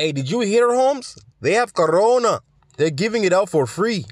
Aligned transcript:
Hey, 0.00 0.12
did 0.12 0.30
you 0.30 0.40
hear, 0.40 0.72
Holmes? 0.72 1.18
They 1.42 1.52
have 1.52 1.74
Corona. 1.74 2.40
They're 2.78 2.88
giving 2.88 3.24
it 3.24 3.34
out 3.34 3.50
for 3.50 3.66
free. 3.66 4.06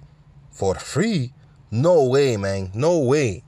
For 0.50 0.74
free? 0.74 1.32
No 1.70 2.04
way, 2.04 2.36
man. 2.36 2.70
No 2.74 2.98
way. 2.98 3.42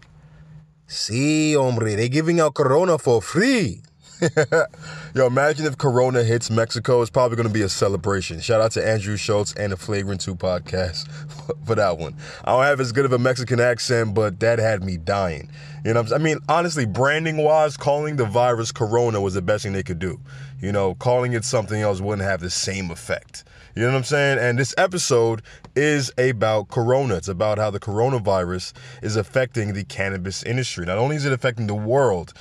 See, 0.86 1.52
hombre, 1.52 1.96
they're 1.96 2.08
giving 2.08 2.40
out 2.40 2.54
Corona 2.54 2.96
for 2.96 3.20
free. 3.20 3.82
Yo, 5.14 5.26
imagine 5.26 5.66
if 5.66 5.76
Corona 5.76 6.24
hits 6.24 6.50
Mexico. 6.50 7.02
It's 7.02 7.10
probably 7.10 7.36
going 7.36 7.48
to 7.48 7.52
be 7.52 7.60
a 7.60 7.68
celebration. 7.68 8.40
Shout 8.40 8.62
out 8.62 8.72
to 8.72 8.86
Andrew 8.86 9.18
Schulz 9.18 9.54
and 9.54 9.72
the 9.72 9.76
Flagrant 9.76 10.22
2 10.22 10.34
podcast 10.34 11.10
for 11.66 11.74
that 11.74 11.98
one. 11.98 12.16
I 12.44 12.52
don't 12.52 12.64
have 12.64 12.80
as 12.80 12.92
good 12.92 13.04
of 13.04 13.12
a 13.12 13.18
Mexican 13.18 13.60
accent, 13.60 14.14
but 14.14 14.40
that 14.40 14.58
had 14.58 14.82
me 14.82 14.96
dying. 14.96 15.50
You 15.84 15.94
know, 15.94 16.04
I 16.14 16.18
mean, 16.18 16.38
honestly, 16.48 16.86
branding 16.86 17.38
wise, 17.38 17.76
calling 17.76 18.16
the 18.16 18.26
virus 18.26 18.72
Corona 18.72 19.20
was 19.20 19.34
the 19.34 19.42
best 19.42 19.62
thing 19.62 19.72
they 19.72 19.82
could 19.82 19.98
do. 19.98 20.20
You 20.60 20.72
know, 20.72 20.94
calling 20.94 21.32
it 21.32 21.44
something 21.44 21.80
else 21.80 22.00
wouldn't 22.00 22.26
have 22.28 22.40
the 22.40 22.50
same 22.50 22.90
effect. 22.90 23.44
You 23.74 23.82
know 23.82 23.92
what 23.92 23.98
I'm 23.98 24.04
saying? 24.04 24.38
And 24.38 24.58
this 24.58 24.74
episode 24.76 25.42
is 25.76 26.12
about 26.18 26.68
Corona. 26.68 27.16
It's 27.16 27.28
about 27.28 27.58
how 27.58 27.70
the 27.70 27.80
coronavirus 27.80 28.72
is 29.02 29.16
affecting 29.16 29.74
the 29.74 29.84
cannabis 29.84 30.42
industry. 30.42 30.86
Not 30.86 30.98
only 30.98 31.16
is 31.16 31.24
it 31.24 31.32
affecting 31.32 31.66
the 31.66 31.74
world 31.74 32.32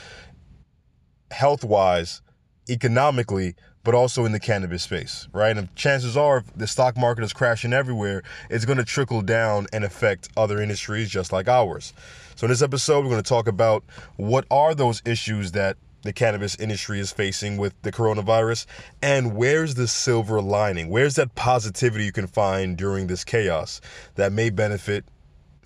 health 1.31 1.63
wise, 1.63 2.21
economically, 2.69 3.55
but 3.83 3.95
also 3.95 4.25
in 4.25 4.31
the 4.31 4.39
cannabis 4.39 4.83
space, 4.83 5.27
right? 5.31 5.55
And 5.55 5.73
chances 5.75 6.17
are, 6.17 6.39
if 6.39 6.53
the 6.55 6.67
stock 6.67 6.97
market 6.97 7.23
is 7.23 7.33
crashing 7.33 7.73
everywhere, 7.73 8.23
it's 8.49 8.65
going 8.65 8.77
to 8.77 8.83
trickle 8.83 9.21
down 9.21 9.67
and 9.71 9.83
affect 9.83 10.29
other 10.35 10.61
industries 10.61 11.09
just 11.09 11.31
like 11.31 11.47
ours. 11.47 11.93
So, 12.35 12.45
in 12.45 12.51
this 12.51 12.61
episode, 12.61 13.03
we're 13.03 13.11
going 13.11 13.23
to 13.23 13.29
talk 13.29 13.47
about 13.47 13.83
what 14.17 14.45
are 14.51 14.75
those 14.75 15.01
issues 15.05 15.53
that 15.53 15.77
the 16.03 16.13
cannabis 16.13 16.55
industry 16.55 16.99
is 16.99 17.11
facing 17.11 17.57
with 17.57 17.73
the 17.81 17.91
coronavirus? 17.91 18.65
And 19.01 19.35
where's 19.35 19.75
the 19.75 19.87
silver 19.87 20.41
lining? 20.41 20.89
Where's 20.89 21.15
that 21.15 21.35
positivity 21.35 22.05
you 22.05 22.11
can 22.11 22.27
find 22.27 22.77
during 22.77 23.07
this 23.07 23.23
chaos 23.23 23.81
that 24.15 24.31
may 24.31 24.49
benefit? 24.49 25.05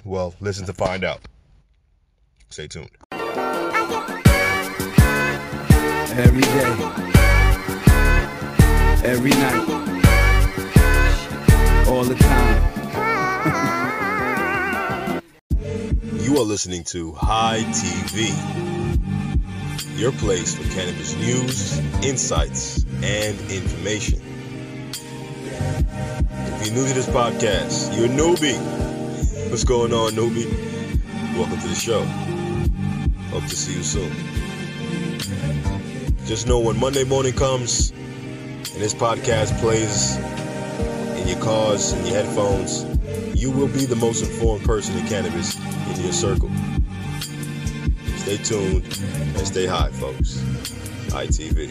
Well 0.03 0.35
listen 0.39 0.66
to 0.66 0.73
find 0.73 1.03
out. 1.03 1.22
Stay 2.49 2.67
tuned. 2.67 2.89
Every 6.16 6.41
day, 6.41 6.75
every 9.03 9.31
night, 9.31 9.67
all 11.88 12.03
the 12.03 12.16
time. 12.16 12.73
you 16.33 16.39
are 16.39 16.45
listening 16.45 16.83
to 16.83 17.11
High 17.11 17.59
TV, 17.69 18.82
your 19.95 20.11
place 20.13 20.55
for 20.55 20.63
cannabis 20.73 21.16
news, 21.16 21.77
insights, 22.03 22.83
and 23.03 23.39
information. 23.52 24.19
If 25.45 26.66
you're 26.66 26.75
new 26.75 26.88
to 26.88 26.94
this 26.94 27.08
podcast, 27.08 27.95
you're 27.95 28.05
a 28.05 28.09
newbie. 28.09 28.58
What's 29.50 29.63
going 29.63 29.94
on, 29.94 30.13
newbie? 30.13 30.50
Welcome 31.38 31.59
to 31.59 31.67
the 31.67 31.75
show. 31.75 32.03
Hope 33.30 33.44
to 33.44 33.55
see 33.55 33.77
you 33.77 33.83
soon. 33.83 34.11
Just 36.25 36.47
know 36.47 36.59
when 36.59 36.80
Monday 36.80 37.03
morning 37.03 37.33
comes 37.33 37.91
and 37.91 38.81
this 38.81 38.95
podcast 38.95 39.59
plays 39.59 40.16
in 41.22 41.28
your 41.28 41.39
cars 41.39 41.91
and 41.91 42.07
your 42.07 42.16
headphones, 42.16 42.85
you 43.39 43.52
will 43.52 43.67
be 43.67 43.85
the 43.85 43.95
most 43.95 44.23
informed 44.23 44.66
person 44.66 44.97
in 44.97 45.05
cannabis 45.05 45.55
in 45.95 46.02
your 46.03 46.13
circle. 46.13 46.50
Stay 48.23 48.38
tuned 48.38 48.85
and 49.35 49.45
stay 49.45 49.66
high, 49.66 49.89
folks. 49.89 50.38
ITV. 51.11 51.69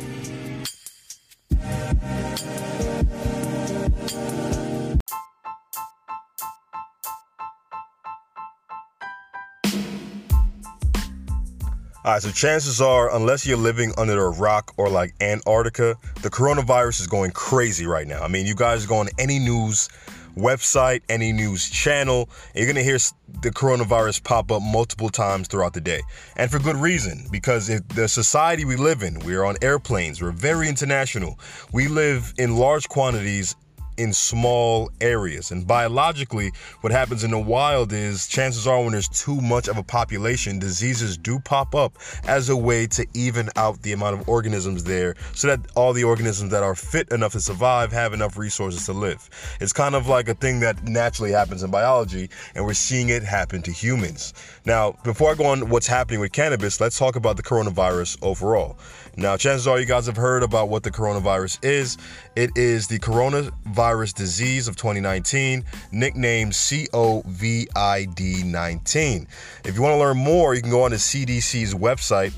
All 12.04 12.12
right, 12.12 12.20
so 12.20 12.30
chances 12.30 12.82
are, 12.82 13.14
unless 13.14 13.46
you're 13.46 13.56
living 13.56 13.92
under 13.96 14.26
a 14.26 14.30
rock 14.30 14.74
or 14.76 14.90
like 14.90 15.14
Antarctica, 15.22 15.96
the 16.20 16.28
coronavirus 16.28 17.00
is 17.00 17.06
going 17.06 17.30
crazy 17.30 17.86
right 17.86 18.06
now. 18.06 18.22
I 18.22 18.28
mean, 18.28 18.44
you 18.44 18.54
guys 18.54 18.84
go 18.84 18.96
on 18.96 19.08
any 19.18 19.38
news 19.38 19.88
website, 20.36 21.02
any 21.08 21.32
news 21.32 21.68
channel, 21.68 22.28
you're 22.54 22.66
going 22.66 22.76
to 22.76 22.82
hear 22.82 22.98
the 23.42 23.50
coronavirus 23.50 24.22
pop 24.24 24.50
up 24.52 24.62
multiple 24.62 25.08
times 25.08 25.48
throughout 25.48 25.72
the 25.72 25.80
day. 25.80 26.02
And 26.36 26.50
for 26.50 26.58
good 26.58 26.76
reason, 26.76 27.26
because 27.30 27.68
the 27.68 28.08
society 28.08 28.64
we 28.64 28.76
live 28.76 29.02
in, 29.02 29.18
we're 29.20 29.44
on 29.44 29.56
airplanes, 29.62 30.20
we're 30.20 30.32
very 30.32 30.68
international. 30.68 31.38
We 31.72 31.88
live 31.88 32.34
in 32.38 32.56
large 32.56 32.88
quantities 32.88 33.56
in 33.96 34.12
small 34.12 34.90
areas. 35.00 35.50
And 35.50 35.66
biologically, 35.66 36.52
what 36.80 36.92
happens 36.92 37.24
in 37.24 37.30
the 37.30 37.38
wild 37.38 37.92
is 37.92 38.26
chances 38.26 38.66
are 38.66 38.82
when 38.82 38.92
there's 38.92 39.08
too 39.08 39.40
much 39.40 39.68
of 39.68 39.76
a 39.76 39.82
population, 39.82 40.58
diseases 40.58 41.16
do 41.16 41.38
pop 41.38 41.74
up 41.74 41.98
as 42.24 42.48
a 42.48 42.56
way 42.56 42.86
to 42.88 43.06
even 43.14 43.48
out 43.56 43.82
the 43.82 43.92
amount 43.92 44.20
of 44.20 44.28
organisms 44.28 44.84
there 44.84 45.14
so 45.34 45.48
that 45.48 45.60
all 45.74 45.92
the 45.92 46.04
organisms 46.04 46.50
that 46.50 46.62
are 46.62 46.74
fit 46.74 47.10
enough 47.10 47.32
to 47.32 47.40
survive 47.40 47.92
have 47.92 48.12
enough 48.12 48.36
resources 48.36 48.86
to 48.86 48.92
live. 48.92 49.28
It's 49.60 49.72
kind 49.72 49.94
of 49.94 50.06
like 50.08 50.28
a 50.28 50.34
thing 50.34 50.60
that 50.60 50.82
naturally 50.84 51.32
happens 51.32 51.62
in 51.62 51.70
biology, 51.70 52.30
and 52.54 52.64
we're 52.64 52.74
seeing 52.74 53.08
it 53.08 53.22
happen 53.22 53.62
to 53.62 53.72
humans. 53.72 54.34
Now, 54.64 54.96
before 55.04 55.30
I 55.32 55.34
go 55.34 55.46
on 55.46 55.68
what's 55.68 55.86
happening 55.86 56.20
with 56.20 56.32
cannabis, 56.32 56.80
let's 56.80 56.98
talk 56.98 57.16
about 57.16 57.36
the 57.36 57.42
coronavirus 57.42 58.18
overall. 58.22 58.78
Now, 59.16 59.36
chances 59.36 59.66
are 59.66 59.78
you 59.78 59.84
guys 59.84 60.06
have 60.06 60.16
heard 60.16 60.42
about 60.42 60.70
what 60.70 60.82
the 60.82 60.90
coronavirus 60.90 61.62
is. 61.62 61.98
It 62.34 62.50
is 62.56 62.88
the 62.88 62.98
coronavirus 62.98 64.14
disease 64.14 64.68
of 64.68 64.76
2019, 64.76 65.64
nicknamed 65.92 66.52
COVID 66.52 68.44
19. 68.44 69.28
If 69.64 69.74
you 69.74 69.82
want 69.82 69.92
to 69.92 69.98
learn 69.98 70.16
more, 70.16 70.54
you 70.54 70.62
can 70.62 70.70
go 70.70 70.84
on 70.84 70.92
the 70.92 70.96
CDC's 70.96 71.74
website 71.74 72.32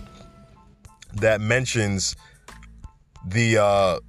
that 1.15 1.41
mentions 1.41 2.17
the 3.25 3.59
uh, 3.59 4.01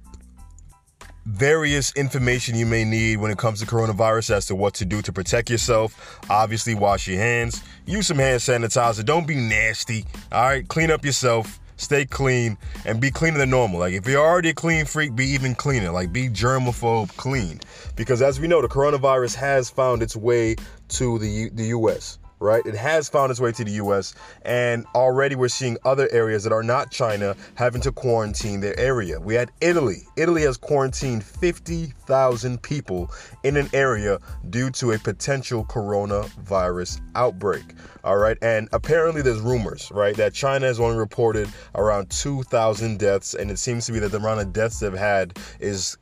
various 1.24 1.92
information 1.94 2.56
you 2.56 2.66
may 2.66 2.84
need 2.84 3.18
when 3.18 3.30
it 3.30 3.38
comes 3.38 3.60
to 3.60 3.66
coronavirus 3.66 4.32
as 4.32 4.46
to 4.46 4.56
what 4.56 4.74
to 4.74 4.84
do 4.84 5.02
to 5.02 5.12
protect 5.12 5.50
yourself. 5.50 6.18
Obviously, 6.28 6.74
wash 6.74 7.06
your 7.06 7.18
hands, 7.18 7.62
use 7.86 8.08
some 8.08 8.18
hand 8.18 8.40
sanitizer, 8.40 9.04
don't 9.04 9.26
be 9.26 9.36
nasty. 9.36 10.04
All 10.32 10.42
right, 10.42 10.66
clean 10.66 10.90
up 10.90 11.04
yourself 11.04 11.60
stay 11.76 12.04
clean, 12.04 12.58
and 12.84 13.00
be 13.00 13.10
cleaner 13.10 13.38
than 13.38 13.50
normal. 13.50 13.80
Like 13.80 13.94
if 13.94 14.06
you're 14.06 14.24
already 14.24 14.50
a 14.50 14.54
clean 14.54 14.84
freak, 14.84 15.14
be 15.14 15.26
even 15.26 15.54
cleaner. 15.54 15.90
Like 15.90 16.12
be 16.12 16.28
germaphobe 16.28 17.14
clean. 17.16 17.60
Because 17.94 18.22
as 18.22 18.40
we 18.40 18.48
know, 18.48 18.62
the 18.62 18.68
coronavirus 18.68 19.36
has 19.36 19.70
found 19.70 20.02
its 20.02 20.16
way 20.16 20.56
to 20.88 21.18
the 21.18 21.28
U- 21.28 21.50
the 21.50 21.64
US 21.66 22.18
right? 22.38 22.64
It 22.66 22.74
has 22.74 23.08
found 23.08 23.30
its 23.30 23.40
way 23.40 23.52
to 23.52 23.64
the 23.64 23.72
US, 23.72 24.14
and 24.42 24.84
already 24.94 25.34
we're 25.34 25.48
seeing 25.48 25.76
other 25.84 26.08
areas 26.12 26.44
that 26.44 26.52
are 26.52 26.62
not 26.62 26.90
China 26.90 27.34
having 27.54 27.80
to 27.82 27.92
quarantine 27.92 28.60
their 28.60 28.78
area. 28.78 29.20
We 29.20 29.34
had 29.34 29.50
Italy. 29.60 30.06
Italy 30.16 30.42
has 30.42 30.56
quarantined 30.56 31.24
50,000 31.24 32.62
people 32.62 33.10
in 33.42 33.56
an 33.56 33.68
area 33.72 34.18
due 34.50 34.70
to 34.70 34.92
a 34.92 34.98
potential 34.98 35.64
coronavirus 35.64 37.00
outbreak. 37.14 37.64
All 38.04 38.18
right, 38.18 38.38
and 38.40 38.68
apparently 38.72 39.22
there's 39.22 39.40
rumors, 39.40 39.90
right, 39.92 40.16
that 40.16 40.32
China 40.32 40.66
has 40.66 40.78
only 40.78 40.96
reported 40.96 41.48
around 41.74 42.10
2,000 42.10 42.98
deaths, 42.98 43.34
and 43.34 43.50
it 43.50 43.58
seems 43.58 43.86
to 43.86 43.92
be 43.92 43.98
that 43.98 44.10
the 44.10 44.18
amount 44.18 44.40
of 44.40 44.52
deaths 44.52 44.78
they've 44.78 44.92
had 44.92 45.36
is 45.58 45.98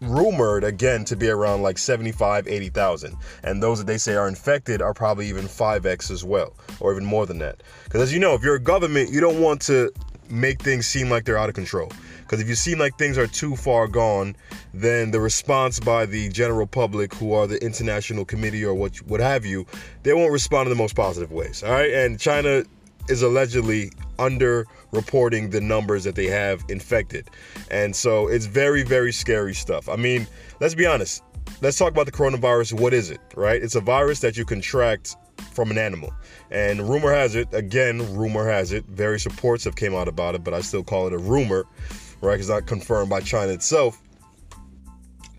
rumored 0.00 0.64
again 0.64 1.04
to 1.04 1.16
be 1.16 1.28
around 1.28 1.62
like 1.62 1.78
75 1.78 2.46
80,000 2.46 3.16
and 3.42 3.62
those 3.62 3.78
that 3.78 3.86
they 3.86 3.98
say 3.98 4.14
are 4.14 4.28
infected 4.28 4.82
are 4.82 4.94
probably 4.94 5.28
even 5.28 5.46
5x 5.46 6.10
as 6.10 6.24
well 6.24 6.54
or 6.80 6.92
even 6.92 7.04
more 7.04 7.26
than 7.26 7.38
that. 7.38 7.62
Because 7.84 8.02
as 8.02 8.12
you 8.12 8.18
know 8.18 8.34
if 8.34 8.42
you're 8.42 8.56
a 8.56 8.60
government 8.60 9.10
you 9.10 9.20
don't 9.20 9.40
want 9.40 9.60
to 9.62 9.90
make 10.28 10.60
things 10.62 10.86
seem 10.86 11.08
like 11.08 11.24
they're 11.24 11.38
out 11.38 11.48
of 11.48 11.54
control. 11.54 11.90
Because 12.22 12.40
if 12.40 12.48
you 12.48 12.56
seem 12.56 12.78
like 12.78 12.98
things 12.98 13.16
are 13.16 13.28
too 13.28 13.56
far 13.56 13.86
gone 13.86 14.36
then 14.74 15.12
the 15.12 15.20
response 15.20 15.80
by 15.80 16.04
the 16.04 16.28
general 16.28 16.66
public 16.66 17.14
who 17.14 17.32
are 17.32 17.46
the 17.46 17.62
international 17.64 18.24
committee 18.24 18.64
or 18.64 18.74
what 18.74 18.96
what 19.02 19.20
have 19.20 19.46
you 19.46 19.64
they 20.02 20.12
won't 20.12 20.32
respond 20.32 20.66
in 20.66 20.70
the 20.70 20.82
most 20.82 20.94
positive 20.94 21.32
ways 21.32 21.62
all 21.62 21.70
right? 21.70 21.92
And 21.92 22.18
China 22.18 22.64
is 23.08 23.22
allegedly 23.22 23.92
under 24.18 24.66
reporting 24.92 25.50
the 25.50 25.60
numbers 25.60 26.04
that 26.04 26.14
they 26.14 26.26
have 26.26 26.64
infected. 26.68 27.28
And 27.70 27.94
so 27.94 28.28
it's 28.28 28.46
very, 28.46 28.82
very 28.82 29.12
scary 29.12 29.54
stuff. 29.54 29.88
I 29.88 29.96
mean, 29.96 30.26
let's 30.60 30.74
be 30.74 30.86
honest. 30.86 31.22
Let's 31.60 31.78
talk 31.78 31.90
about 31.90 32.06
the 32.06 32.12
coronavirus. 32.12 32.80
What 32.80 32.92
is 32.92 33.10
it, 33.10 33.20
right? 33.34 33.62
It's 33.62 33.76
a 33.76 33.80
virus 33.80 34.20
that 34.20 34.36
you 34.36 34.44
contract 34.44 35.16
from 35.52 35.70
an 35.70 35.78
animal. 35.78 36.12
And 36.50 36.88
rumor 36.88 37.12
has 37.12 37.34
it, 37.34 37.48
again, 37.52 38.14
rumor 38.16 38.48
has 38.48 38.72
it, 38.72 38.84
various 38.86 39.26
reports 39.26 39.64
have 39.64 39.76
came 39.76 39.94
out 39.94 40.08
about 40.08 40.34
it, 40.34 40.44
but 40.44 40.54
I 40.54 40.60
still 40.60 40.82
call 40.82 41.06
it 41.06 41.12
a 41.12 41.18
rumor, 41.18 41.64
right? 42.20 42.38
It's 42.38 42.48
not 42.48 42.66
confirmed 42.66 43.10
by 43.10 43.20
China 43.20 43.52
itself. 43.52 44.00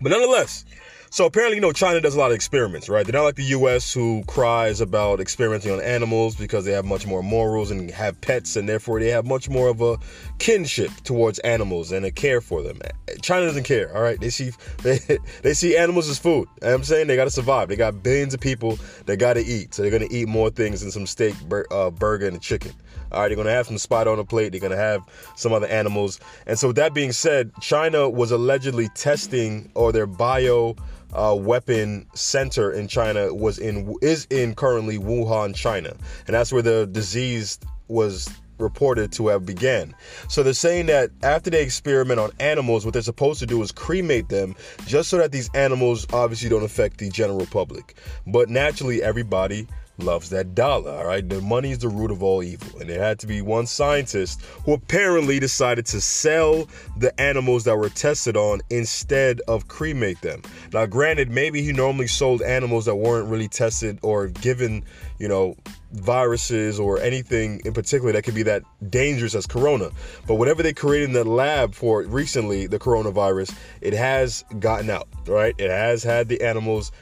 But 0.00 0.10
nonetheless, 0.10 0.64
so 1.10 1.26
apparently, 1.26 1.56
you 1.56 1.60
know, 1.60 1.72
China 1.72 2.00
does 2.00 2.14
a 2.14 2.18
lot 2.18 2.30
of 2.30 2.34
experiments, 2.34 2.88
right? 2.88 3.04
They're 3.04 3.12
not 3.12 3.24
like 3.24 3.36
the 3.36 3.44
US 3.44 3.92
who 3.92 4.22
cries 4.26 4.80
about 4.80 5.20
experimenting 5.20 5.72
on 5.72 5.80
animals 5.80 6.36
because 6.36 6.64
they 6.64 6.72
have 6.72 6.84
much 6.84 7.06
more 7.06 7.22
morals 7.22 7.70
and 7.70 7.90
have 7.90 8.20
pets, 8.20 8.56
and 8.56 8.68
therefore 8.68 9.00
they 9.00 9.08
have 9.08 9.26
much 9.26 9.48
more 9.48 9.68
of 9.68 9.80
a 9.80 9.98
kinship 10.38 10.90
towards 11.04 11.38
animals 11.40 11.92
and 11.92 12.04
a 12.04 12.10
care 12.10 12.40
for 12.40 12.62
them. 12.62 12.78
China 13.22 13.46
doesn't 13.46 13.64
care. 13.64 13.94
All 13.96 14.02
right, 14.02 14.20
they 14.20 14.30
see 14.30 14.52
they, 14.82 14.98
they 15.42 15.54
see 15.54 15.76
animals 15.76 16.08
as 16.08 16.18
food. 16.18 16.48
You 16.62 16.68
know 16.68 16.74
I'm 16.74 16.84
saying 16.84 17.06
they 17.06 17.16
got 17.16 17.24
to 17.24 17.30
survive. 17.30 17.68
They 17.68 17.76
got 17.76 18.02
billions 18.02 18.34
of 18.34 18.40
people 18.40 18.78
that 19.06 19.16
got 19.16 19.34
to 19.34 19.44
eat, 19.44 19.74
so 19.74 19.82
they're 19.82 19.90
gonna 19.90 20.06
eat 20.10 20.28
more 20.28 20.50
things 20.50 20.82
than 20.82 20.90
some 20.90 21.06
steak, 21.06 21.34
bur- 21.48 21.66
uh, 21.70 21.90
burger, 21.90 22.26
and 22.28 22.40
chicken. 22.40 22.72
All 23.12 23.20
right, 23.20 23.28
they're 23.28 23.36
gonna 23.36 23.50
have 23.50 23.66
some 23.66 23.78
spot 23.78 24.06
on 24.06 24.18
the 24.18 24.24
plate. 24.24 24.52
They're 24.52 24.60
gonna 24.60 24.76
have 24.76 25.02
some 25.36 25.52
other 25.52 25.66
animals. 25.66 26.20
And 26.46 26.58
so, 26.58 26.68
with 26.68 26.76
that 26.76 26.94
being 26.94 27.12
said, 27.12 27.52
China 27.60 28.08
was 28.08 28.30
allegedly 28.30 28.88
testing 28.94 29.70
or 29.74 29.92
their 29.92 30.06
bio 30.06 30.76
uh, 31.12 31.34
weapon 31.38 32.06
center 32.14 32.70
in 32.70 32.88
China 32.88 33.32
was 33.34 33.58
in 33.58 33.94
is 34.02 34.26
in 34.30 34.54
currently 34.54 34.98
Wuhan, 34.98 35.54
China, 35.54 35.94
and 36.26 36.34
that's 36.34 36.52
where 36.52 36.62
the 36.62 36.86
disease 36.86 37.58
was 37.88 38.28
reported 38.58 39.12
to 39.12 39.28
have 39.28 39.46
began. 39.46 39.94
So 40.28 40.42
they're 40.42 40.52
saying 40.52 40.86
that 40.86 41.10
after 41.22 41.50
they 41.50 41.62
experiment 41.62 42.20
on 42.20 42.30
animals, 42.40 42.84
what 42.84 42.92
they're 42.92 43.02
supposed 43.02 43.40
to 43.40 43.46
do 43.46 43.62
is 43.62 43.72
cremate 43.72 44.28
them 44.28 44.54
just 44.86 45.10
so 45.10 45.18
that 45.18 45.32
these 45.32 45.48
animals 45.54 46.06
obviously 46.12 46.48
don't 46.48 46.64
affect 46.64 46.98
the 46.98 47.08
general 47.08 47.46
public. 47.46 47.96
But 48.26 48.48
naturally, 48.48 49.02
everybody 49.02 49.66
loves 49.98 50.30
that 50.30 50.54
dollar, 50.54 50.92
all 50.92 51.06
right? 51.06 51.28
The 51.28 51.40
money 51.40 51.72
is 51.72 51.78
the 51.78 51.88
root 51.88 52.10
of 52.10 52.22
all 52.22 52.42
evil. 52.42 52.80
And 52.80 52.88
there 52.88 53.02
had 53.02 53.18
to 53.20 53.26
be 53.26 53.42
one 53.42 53.66
scientist 53.66 54.42
who 54.64 54.72
apparently 54.72 55.38
decided 55.40 55.86
to 55.86 56.00
sell 56.00 56.68
the 56.96 57.18
animals 57.20 57.64
that 57.64 57.76
were 57.76 57.88
tested 57.88 58.36
on 58.36 58.60
instead 58.70 59.40
of 59.48 59.68
cremate 59.68 60.20
them. 60.20 60.42
Now, 60.72 60.86
granted, 60.86 61.30
maybe 61.30 61.62
he 61.62 61.72
normally 61.72 62.06
sold 62.06 62.42
animals 62.42 62.84
that 62.86 62.96
weren't 62.96 63.28
really 63.28 63.48
tested 63.48 63.98
or 64.02 64.28
given, 64.28 64.84
you 65.18 65.28
know, 65.28 65.56
viruses 65.92 66.78
or 66.78 67.00
anything 67.00 67.60
in 67.64 67.72
particular 67.72 68.12
that 68.12 68.22
could 68.22 68.34
be 68.34 68.42
that 68.42 68.62
dangerous 68.90 69.34
as 69.34 69.46
corona. 69.46 69.90
But 70.26 70.34
whatever 70.34 70.62
they 70.62 70.72
created 70.74 71.08
in 71.08 71.12
the 71.14 71.24
lab 71.24 71.74
for 71.74 72.02
recently, 72.02 72.66
the 72.66 72.78
coronavirus, 72.78 73.56
it 73.80 73.94
has 73.94 74.44
gotten 74.58 74.90
out, 74.90 75.08
right? 75.26 75.54
It 75.58 75.70
has 75.70 76.02
had 76.02 76.28
the 76.28 76.42
animals 76.42 76.92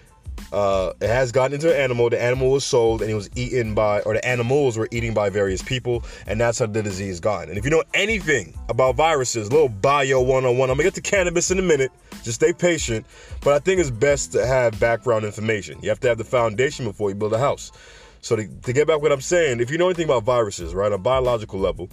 uh, 0.53 0.93
it 1.01 1.09
has 1.09 1.33
gotten 1.33 1.55
into 1.55 1.75
an 1.75 1.81
animal. 1.81 2.09
The 2.09 2.23
animal 2.23 2.53
was 2.53 2.65
sold 2.65 3.03
and 3.03 3.11
it 3.11 3.15
was 3.15 3.29
eaten 3.37 3.75
by, 3.75 4.01
or 4.03 4.15
the 4.15 4.25
animals 4.25 4.79
were 4.79 4.89
eaten 4.91 5.13
by 5.13 5.29
various 5.29 5.63
people, 5.63 6.05
and 6.27 6.41
that's 6.41 6.59
how 6.59 6.67
the 6.67 6.83
disease 6.83 7.21
got. 7.21 7.49
And 7.49 7.59
if 7.59 7.65
you 7.65 7.71
know 7.71 7.83
anything 7.95 8.55
about 8.69 8.95
viruses, 8.95 9.51
little 9.51 9.69
bio 9.69 10.21
101, 10.21 10.71
I'm 10.71 10.77
gonna 10.77 10.85
get 10.85 10.95
to 10.95 11.01
cannabis 11.01 11.51
in 11.51 11.59
a 11.59 11.63
minute. 11.63 11.91
Just 12.23 12.37
stay 12.37 12.53
patient. 12.53 13.07
But 13.43 13.55
I 13.55 13.59
think 13.59 13.81
it's 13.81 13.91
best 13.91 14.33
to 14.33 14.47
have 14.47 14.79
background 14.79 15.25
information. 15.25 15.79
You 15.83 15.89
have 15.89 16.01
to 16.01 16.09
have 16.09 16.19
the 16.19 16.25
foundation 16.25 16.85
before 16.85 17.11
you 17.11 17.17
build 17.17 17.33
a 17.33 17.39
house. 17.39 17.73
So 18.21 18.37
to, 18.37 18.49
to 18.63 18.73
get 18.73 18.87
back 18.87 19.01
what 19.01 19.13
I'm 19.13 19.21
saying, 19.21 19.61
if 19.61 19.71
you 19.71 19.79
know 19.79 19.87
anything 19.87 20.07
about 20.07 20.25
viruses, 20.25 20.75
right, 20.75 20.87
on 20.87 20.93
a 20.93 20.99
biological 20.99 21.61
level, 21.61 21.89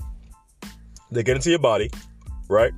they 1.11 1.23
get 1.23 1.35
into 1.35 1.49
your 1.49 1.59
body, 1.59 1.91
right? 2.49 2.71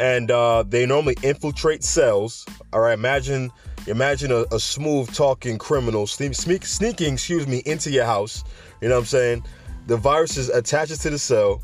And 0.00 0.30
uh, 0.30 0.62
they 0.66 0.86
normally 0.86 1.16
infiltrate 1.22 1.84
cells. 1.84 2.46
All 2.72 2.80
right, 2.80 2.94
imagine 2.94 3.50
Imagine 3.86 4.32
a, 4.32 4.44
a 4.52 4.58
smooth 4.58 5.12
talking 5.14 5.58
criminal 5.58 6.06
sneak, 6.06 6.34
sneaking, 6.34 7.14
excuse 7.14 7.46
me, 7.46 7.62
into 7.66 7.90
your 7.90 8.04
house. 8.04 8.42
You 8.80 8.88
know 8.88 8.96
what 8.96 9.00
I'm 9.00 9.06
saying? 9.06 9.44
The 9.86 9.96
virus 9.96 10.36
is 10.36 10.48
attaches 10.48 10.98
to 11.00 11.10
the 11.10 11.18
cell, 11.18 11.62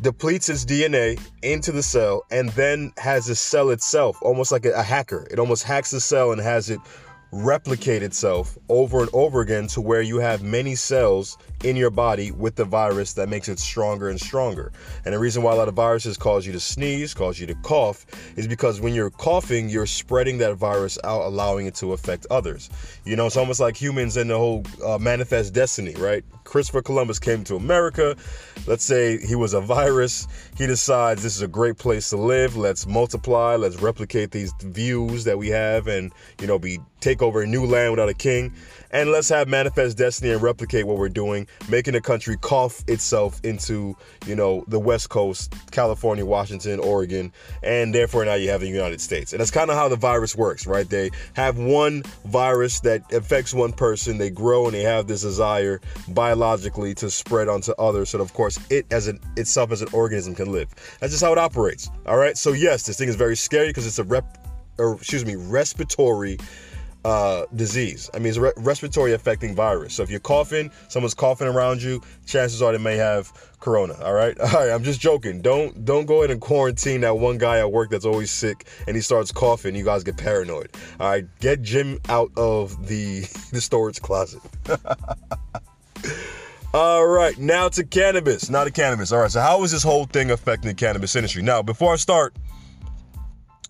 depletes 0.00 0.48
its 0.48 0.64
DNA 0.64 1.20
into 1.42 1.70
the 1.70 1.82
cell, 1.82 2.24
and 2.32 2.48
then 2.50 2.92
has 2.98 3.26
the 3.26 3.36
cell 3.36 3.70
itself, 3.70 4.18
almost 4.22 4.50
like 4.50 4.64
a, 4.64 4.72
a 4.72 4.82
hacker. 4.82 5.28
It 5.30 5.38
almost 5.38 5.62
hacks 5.62 5.92
the 5.92 6.00
cell 6.00 6.32
and 6.32 6.40
has 6.40 6.68
it 6.68 6.80
replicate 7.32 8.02
itself 8.02 8.58
over 8.68 9.00
and 9.00 9.08
over 9.14 9.40
again 9.40 9.66
to 9.66 9.80
where 9.80 10.02
you 10.02 10.18
have 10.18 10.42
many 10.42 10.74
cells 10.74 11.38
in 11.64 11.76
your 11.76 11.90
body 11.90 12.30
with 12.30 12.56
the 12.56 12.64
virus 12.64 13.14
that 13.14 13.28
makes 13.28 13.48
it 13.48 13.58
stronger 13.58 14.10
and 14.10 14.20
stronger. 14.20 14.70
And 15.06 15.14
the 15.14 15.18
reason 15.18 15.42
why 15.42 15.52
a 15.52 15.54
lot 15.54 15.68
of 15.68 15.74
viruses 15.74 16.18
cause 16.18 16.46
you 16.46 16.52
to 16.52 16.60
sneeze, 16.60 17.14
cause 17.14 17.40
you 17.40 17.46
to 17.46 17.54
cough, 17.56 18.04
is 18.36 18.46
because 18.46 18.82
when 18.82 18.92
you're 18.92 19.10
coughing, 19.10 19.70
you're 19.70 19.86
spreading 19.86 20.36
that 20.38 20.56
virus 20.56 20.98
out, 21.04 21.22
allowing 21.22 21.66
it 21.66 21.74
to 21.76 21.94
affect 21.94 22.26
others. 22.30 22.68
You 23.06 23.16
know, 23.16 23.26
it's 23.26 23.36
almost 23.38 23.60
like 23.60 23.76
humans 23.76 24.18
in 24.18 24.28
the 24.28 24.36
whole 24.36 24.64
uh, 24.84 24.98
manifest 24.98 25.54
destiny, 25.54 25.94
right? 25.94 26.24
Christopher 26.44 26.82
Columbus 26.82 27.18
came 27.18 27.44
to 27.44 27.56
America. 27.56 28.14
Let's 28.66 28.84
say 28.84 29.18
he 29.18 29.36
was 29.36 29.54
a 29.54 29.60
virus. 29.60 30.28
He 30.58 30.66
decides 30.66 31.22
this 31.22 31.36
is 31.36 31.42
a 31.42 31.48
great 31.48 31.78
place 31.78 32.10
to 32.10 32.18
live. 32.18 32.56
Let's 32.56 32.86
multiply. 32.86 33.56
Let's 33.56 33.80
replicate 33.80 34.32
these 34.32 34.52
views 34.60 35.24
that 35.24 35.38
we 35.38 35.48
have 35.48 35.86
and, 35.86 36.12
you 36.40 36.46
know, 36.46 36.58
be 36.58 36.78
take 37.00 37.21
over 37.22 37.42
a 37.42 37.46
new 37.46 37.64
land 37.64 37.92
without 37.92 38.08
a 38.08 38.14
king. 38.14 38.52
And 38.90 39.10
let's 39.10 39.30
have 39.30 39.48
manifest 39.48 39.96
destiny 39.96 40.32
and 40.32 40.42
replicate 40.42 40.86
what 40.86 40.98
we're 40.98 41.08
doing, 41.08 41.46
making 41.70 41.94
the 41.94 42.00
country 42.02 42.36
cough 42.36 42.84
itself 42.88 43.40
into, 43.42 43.96
you 44.26 44.36
know, 44.36 44.64
the 44.68 44.78
West 44.78 45.08
Coast, 45.08 45.54
California, 45.70 46.26
Washington, 46.26 46.78
Oregon, 46.78 47.32
and 47.62 47.94
therefore 47.94 48.26
now 48.26 48.34
you 48.34 48.50
have 48.50 48.60
the 48.60 48.68
United 48.68 49.00
States. 49.00 49.32
And 49.32 49.40
that's 49.40 49.50
kind 49.50 49.70
of 49.70 49.76
how 49.76 49.88
the 49.88 49.96
virus 49.96 50.36
works, 50.36 50.66
right? 50.66 50.86
They 50.86 51.10
have 51.32 51.56
one 51.56 52.02
virus 52.26 52.80
that 52.80 53.10
affects 53.14 53.54
one 53.54 53.72
person, 53.72 54.18
they 54.18 54.28
grow 54.28 54.66
and 54.66 54.74
they 54.74 54.82
have 54.82 55.06
this 55.06 55.22
desire 55.22 55.80
biologically 56.08 56.94
to 56.96 57.10
spread 57.10 57.48
onto 57.48 57.72
others. 57.78 58.10
So 58.10 58.20
of 58.20 58.34
course 58.34 58.58
it 58.68 58.84
as 58.92 59.08
an 59.08 59.18
itself 59.38 59.72
as 59.72 59.80
an 59.80 59.88
organism 59.92 60.34
can 60.34 60.52
live. 60.52 60.68
That's 61.00 61.14
just 61.14 61.24
how 61.24 61.32
it 61.32 61.38
operates. 61.38 61.88
All 62.04 62.18
right. 62.18 62.36
So 62.36 62.52
yes, 62.52 62.84
this 62.84 62.98
thing 62.98 63.08
is 63.08 63.16
very 63.16 63.36
scary 63.36 63.68
because 63.68 63.86
it's 63.86 63.98
a 63.98 64.04
rep 64.04 64.38
or 64.78 64.94
excuse 64.94 65.24
me, 65.24 65.36
respiratory 65.36 66.38
uh, 67.04 67.46
disease. 67.54 68.10
I 68.14 68.18
mean, 68.18 68.28
it's 68.28 68.38
re- 68.38 68.52
respiratory 68.56 69.12
affecting 69.12 69.54
virus. 69.54 69.94
So 69.94 70.02
if 70.02 70.10
you're 70.10 70.20
coughing, 70.20 70.70
someone's 70.88 71.14
coughing 71.14 71.48
around 71.48 71.82
you, 71.82 72.00
chances 72.26 72.62
are 72.62 72.72
they 72.72 72.78
may 72.78 72.96
have 72.96 73.32
corona. 73.60 73.94
All 74.02 74.12
right, 74.12 74.38
all 74.40 74.48
right. 74.48 74.70
I'm 74.70 74.82
just 74.82 75.00
joking. 75.00 75.40
Don't 75.42 75.84
don't 75.84 76.06
go 76.06 76.18
ahead 76.18 76.30
and 76.30 76.40
quarantine 76.40 77.00
that 77.02 77.16
one 77.16 77.38
guy 77.38 77.58
at 77.58 77.72
work 77.72 77.90
that's 77.90 78.04
always 78.04 78.30
sick 78.30 78.66
and 78.86 78.94
he 78.96 79.02
starts 79.02 79.32
coughing. 79.32 79.74
You 79.74 79.84
guys 79.84 80.04
get 80.04 80.16
paranoid. 80.16 80.70
All 81.00 81.08
right, 81.08 81.26
get 81.40 81.62
Jim 81.62 81.98
out 82.08 82.30
of 82.36 82.86
the 82.86 83.20
the 83.52 83.60
storage 83.60 84.00
closet. 84.00 84.42
All 86.74 87.06
right, 87.06 87.36
now 87.36 87.68
to 87.68 87.84
cannabis. 87.84 88.48
Now 88.48 88.64
to 88.64 88.70
cannabis. 88.70 89.12
All 89.12 89.18
right, 89.20 89.30
so 89.30 89.42
how 89.42 89.62
is 89.62 89.70
this 89.70 89.82
whole 89.82 90.06
thing 90.06 90.30
affecting 90.30 90.68
the 90.68 90.74
cannabis 90.74 91.14
industry? 91.14 91.42
Now, 91.42 91.60
before 91.60 91.92
I 91.92 91.96
start, 91.96 92.34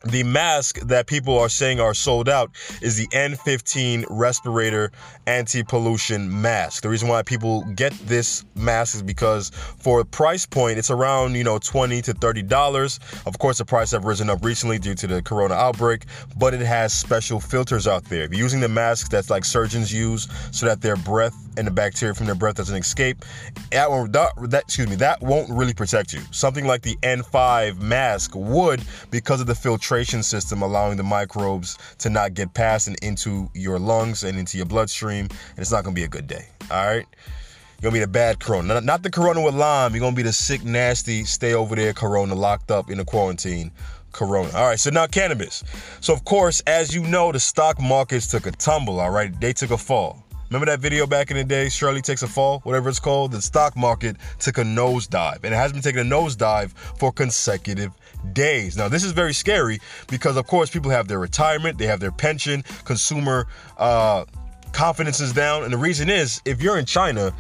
the 0.05 0.23
mask 0.25 0.81
that 0.81 1.07
people 1.07 1.39
are 1.39 1.49
saying 1.49 1.81
are 1.81 1.95
sold 1.95 2.29
out 2.29 2.51
is 2.81 2.97
the 2.97 3.07
N15 3.09 4.05
respirator 4.11 4.91
anti-pollution 5.27 6.43
mask. 6.43 6.83
The 6.83 6.89
reason 6.89 7.09
why 7.09 7.23
people 7.23 7.63
get 7.75 7.93
this 8.07 8.45
mask 8.55 8.97
is 8.97 9.03
because 9.03 9.51
for 9.51 10.01
a 10.01 10.05
price 10.05 10.47
point, 10.47 10.79
it's 10.79 10.91
around, 10.91 11.35
you 11.35 11.45
know, 11.45 11.59
20 11.59 12.03
to 12.03 12.13
30 12.13 12.43
dollars. 12.43 13.01
Of 13.27 13.39
course, 13.39 13.59
the 13.59 13.65
price 13.65 13.93
have 13.93 14.05
risen 14.05 14.29
up 14.29 14.45
recently 14.45 14.79
due 14.79 14.95
to 14.95 15.07
the 15.07 15.23
corona 15.23 15.55
outbreak, 15.55 16.07
but 16.37 16.55
it 16.55 16.61
has 16.61 16.93
special 16.93 17.41
filters 17.41 17.87
out 17.87 18.05
there. 18.05 18.25
You're 18.25 18.35
using 18.35 18.61
the 18.61 18.69
masks 18.69 19.09
that's 19.09 19.31
like 19.31 19.45
surgeons 19.45 19.93
use 19.93 20.29
so 20.51 20.67
that 20.67 20.81
their 20.81 20.97
breath 20.97 21.35
and 21.57 21.67
the 21.67 21.71
bacteria 21.71 22.15
from 22.15 22.27
their 22.27 22.35
breath 22.35 22.57
doesn't 22.57 22.77
escape, 22.77 23.25
that, 23.71 23.89
that, 24.13 24.51
that 24.51 24.63
excuse 24.65 24.89
me, 24.89 24.97
that 24.97 25.21
won't 25.21 25.51
really 25.51 25.75
protect 25.75 26.13
you. 26.13 26.21
Something 26.31 26.67
like 26.67 26.83
the 26.83 26.97
N5 27.03 27.81
mask 27.81 28.33
would 28.35 28.83
because 29.11 29.41
of 29.41 29.47
the 29.47 29.55
filtration 29.55 30.23
system, 30.23 30.63
allowing 30.63 30.97
the 30.97 31.03
microbes 31.03 31.79
to 31.99 32.11
not 32.11 32.35
get 32.35 32.55
past 32.55 32.89
and 32.89 32.97
into 33.03 33.51
your 33.55 33.79
lungs 33.79 34.25
and 34.25 34.39
into 34.39 34.57
your 34.57 34.67
bloodstream. 34.67 35.27
And 35.27 35.59
it's 35.59 35.73
not 35.73 35.85
gonna 35.85 35.95
be 35.95 36.05
a 36.05 36.09
good 36.09 36.27
day. 36.27 36.47
All 36.71 36.87
right. 36.87 37.07
You're 37.81 37.91
gonna 37.91 38.01
be 38.01 38.05
the 38.05 38.13
bad 38.13 38.39
corona, 38.39 38.81
not 38.81 39.03
the 39.03 39.11
corona 39.11 39.43
with 39.43 39.55
lime. 39.55 39.93
You're 39.93 40.01
gonna 40.01 40.15
be 40.15 40.23
the 40.23 40.33
sick, 40.33 40.65
nasty, 40.65 41.25
stay 41.25 41.53
over 41.53 41.75
there 41.75 41.93
corona, 41.93 42.35
locked 42.35 42.71
up 42.71 42.91
in 42.91 43.01
a 43.01 43.05
quarantine 43.05 43.73
corona. 44.13 44.51
All 44.55 44.69
right, 44.69 44.79
so 44.79 44.91
now 44.91 45.09
cannabis. 45.09 45.65
So 46.01 46.13
of 46.13 46.25
course, 46.25 46.61
as 46.67 46.95
you 46.95 47.03
know, 47.03 47.33
the 47.33 47.41
stock 47.41 47.81
markets 47.81 48.29
took 48.29 48.47
a 48.47 48.53
tumble. 48.53 49.01
All 49.01 49.11
right, 49.11 49.39
they 49.41 49.53
took 49.53 49.73
a 49.73 49.79
fall. 49.79 50.22
Remember 50.53 50.67
that 50.67 50.81
video 50.81 51.07
back 51.07 51.31
in 51.31 51.39
the 51.39 51.45
day, 51.45 51.71
Shirley 51.71 52.03
takes 52.03 52.23
a 52.23 52.27
fall, 52.27 52.61
whatever 52.65 52.91
it's 52.91 53.01
called? 53.01 53.33
The 53.33 53.41
stock 53.41 53.75
market 53.75 54.19
took 54.39 54.59
a 54.59 54.61
nosedive, 54.61 55.37
and 55.45 55.47
it 55.47 55.57
has 55.57 55.73
been 55.73 55.81
taking 55.81 56.03
a 56.03 56.05
nosedive 56.05 56.73
for 56.99 57.11
consecutive 57.11 57.91
days. 58.35 58.77
Now, 58.77 58.87
this 58.89 59.03
is 59.03 59.13
very 59.13 59.33
scary 59.33 59.81
because, 60.09 60.37
of 60.37 60.47
course, 60.47 60.69
people 60.69 60.91
have 60.91 61.09
their 61.09 61.19
retirement, 61.19 61.79
they 61.79 61.87
have 61.87 62.01
their 62.01 62.13
pension, 62.13 62.65
consumer 62.85 63.47
uh, 63.79 64.27
confidence 64.73 65.21
is 65.21 65.33
down. 65.33 65.65
And 65.65 65.73
the 65.73 65.79
reason 65.79 66.11
is 66.11 66.43
if 66.45 66.61
you're 66.61 66.77
in 66.77 66.85
China, 66.85 67.33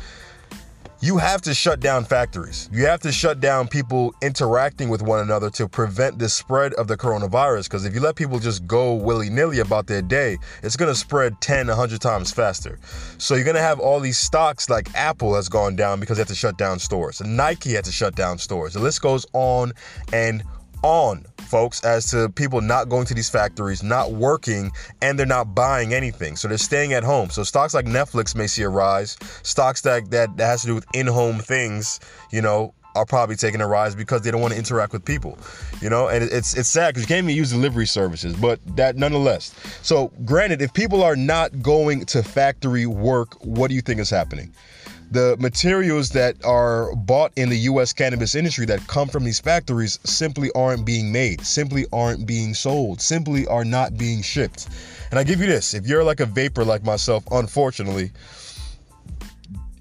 you 1.02 1.18
have 1.18 1.42
to 1.42 1.52
shut 1.52 1.80
down 1.80 2.04
factories. 2.04 2.71
You 2.73 2.87
have 2.87 3.00
to 3.00 3.11
shut 3.11 3.40
down 3.40 3.66
people 3.66 4.14
interacting 4.23 4.88
with 4.88 5.02
one 5.02 5.18
another 5.18 5.50
to 5.50 5.66
prevent 5.66 6.21
the 6.21 6.28
spread 6.28 6.75
of 6.75 6.87
the 6.87 6.97
coronavirus. 6.97 7.64
Because 7.64 7.85
if 7.85 7.92
you 7.92 8.00
let 8.00 8.14
people 8.14 8.38
just 8.38 8.68
go 8.68 8.94
willy 8.94 9.28
nilly 9.28 9.59
about 9.59 9.88
their 9.88 10.00
day, 10.00 10.38
it's 10.62 10.76
going 10.76 10.92
to 10.92 10.99
spread 10.99 11.40
10, 11.40 11.66
100 11.66 12.00
times 12.00 12.30
faster. 12.30 12.78
So 13.18 13.35
you're 13.35 13.42
going 13.42 13.56
to 13.56 13.62
have 13.62 13.80
all 13.80 13.99
these 13.99 14.16
stocks 14.16 14.71
like 14.71 14.94
Apple 14.94 15.35
has 15.35 15.49
gone 15.49 15.75
down 15.75 15.99
because 15.99 16.18
they 16.18 16.21
have 16.21 16.28
to 16.28 16.37
shut 16.37 16.56
down 16.56 16.78
stores. 16.78 17.21
Nike 17.21 17.73
had 17.73 17.85
to 17.85 17.92
shut 17.92 18.14
down 18.14 18.38
stores. 18.38 18.75
The 18.75 18.80
list 18.80 19.02
goes 19.02 19.26
on 19.32 19.73
and 20.12 20.44
on, 20.44 20.62
folks, 21.53 21.85
as 21.85 22.11
to 22.11 22.29
people 22.31 22.61
not 22.61 22.89
going 22.89 23.05
to 23.07 23.15
these 23.15 23.29
factories, 23.29 23.83
not 23.83 24.12
working, 24.12 24.71
and 25.03 25.19
they're 25.19 25.27
not 25.27 25.55
buying 25.55 25.93
anything. 25.93 26.35
So 26.37 26.49
they're 26.49 26.59
staying 26.59 26.95
at 26.95 27.05
home. 27.05 27.31
So 27.31 27.45
stocks 27.45 27.75
like 27.75 27.85
Netflix 27.85 28.35
may 28.35 28.47
see 28.47 28.62
a 28.62 28.69
rise. 28.69 29.19
Stocks 29.43 29.83
that 29.83 30.11
that, 30.11 30.37
that 30.37 30.47
has 30.47 30.62
to 30.62 30.69
do 30.69 30.75
with 30.75 30.87
in-home 30.95 31.39
things, 31.39 32.01
you 32.31 32.41
know, 32.41 32.75
are 32.95 33.07
probably 33.07 33.37
taking 33.37 33.61
a 33.61 33.67
rise 33.67 33.95
because 33.95 34.23
they 34.23 34.31
don't 34.31 34.41
want 34.41 34.53
to 34.53 34.59
interact 34.59 34.93
with 34.93 35.05
people, 35.05 35.39
you 35.81 35.89
know. 35.89 36.09
And 36.09 36.25
it's 36.25 36.55
it's 36.55 36.69
sad 36.69 36.95
because 36.95 37.03
you 37.03 37.07
can't 37.09 37.25
even 37.25 37.37
use 37.37 37.51
delivery 37.51 37.87
services, 37.87 38.35
but 38.37 38.61
that 38.77 38.97
nonetheless. 38.97 39.55
So, 39.83 40.12
granted, 40.25 40.62
if 40.62 40.73
people 40.73 41.03
are 41.03 41.17
not 41.17 41.62
going 41.62 42.05
to 42.07 42.23
factory 42.23 42.87
work, 42.87 43.35
what 43.45 43.69
do 43.69 43.75
you 43.75 43.81
think 43.81 44.01
is 44.01 44.11
happening? 44.11 44.53
The 45.12 45.37
materials 45.38 46.09
that 46.11 46.42
are 46.42 46.95
bought 46.97 47.33
in 47.37 47.50
the 47.50 47.59
U.S. 47.71 47.92
cannabis 47.92 48.35
industry 48.35 48.64
that 48.64 48.87
come 48.87 49.09
from 49.09 49.25
these 49.25 49.38
factories 49.38 49.99
simply 50.04 50.50
aren't 50.54 50.87
being 50.87 51.12
made, 51.12 51.42
simply 51.42 51.85
aren't 51.92 52.26
being 52.26 52.54
sold, 52.54 52.99
simply 52.99 53.47
are 53.47 53.64
not 53.64 53.99
being 53.99 54.23
shipped. 54.23 54.69
And 55.11 55.19
I 55.19 55.25
give 55.25 55.38
you 55.38 55.47
this: 55.47 55.75
if 55.75 55.87
you're 55.87 56.02
like 56.02 56.21
a 56.21 56.26
vapor 56.26 56.64
like 56.64 56.83
myself, 56.83 57.25
unfortunately 57.31 58.11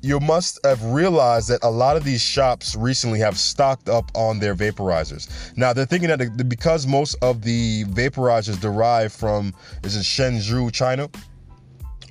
you 0.01 0.19
must 0.19 0.59
have 0.65 0.83
realized 0.83 1.47
that 1.49 1.63
a 1.63 1.69
lot 1.69 1.95
of 1.95 2.03
these 2.03 2.21
shops 2.21 2.75
recently 2.75 3.19
have 3.19 3.37
stocked 3.37 3.87
up 3.87 4.11
on 4.15 4.39
their 4.39 4.55
vaporizers. 4.55 5.55
Now 5.55 5.73
they're 5.73 5.85
thinking 5.85 6.09
that 6.09 6.49
because 6.49 6.87
most 6.87 7.15
of 7.21 7.43
the 7.43 7.85
vaporizers 7.85 8.59
derive 8.59 9.13
from 9.13 9.53
is 9.83 9.95
it 9.95 10.01
Shenzhou, 10.01 10.73
China? 10.73 11.09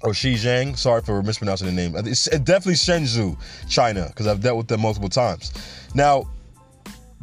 Oh, 0.03 0.09
or 0.09 0.13
Xizang, 0.13 0.77
sorry 0.77 1.03
for 1.03 1.23
mispronouncing 1.23 1.67
the 1.67 1.73
name. 1.73 1.95
It's 1.97 2.25
definitely 2.25 2.75
Shenzhou, 2.75 3.37
China, 3.69 4.07
because 4.09 4.27
I've 4.27 4.41
dealt 4.41 4.57
with 4.57 4.69
them 4.69 4.81
multiple 4.81 5.09
times. 5.09 5.53
Now, 5.95 6.29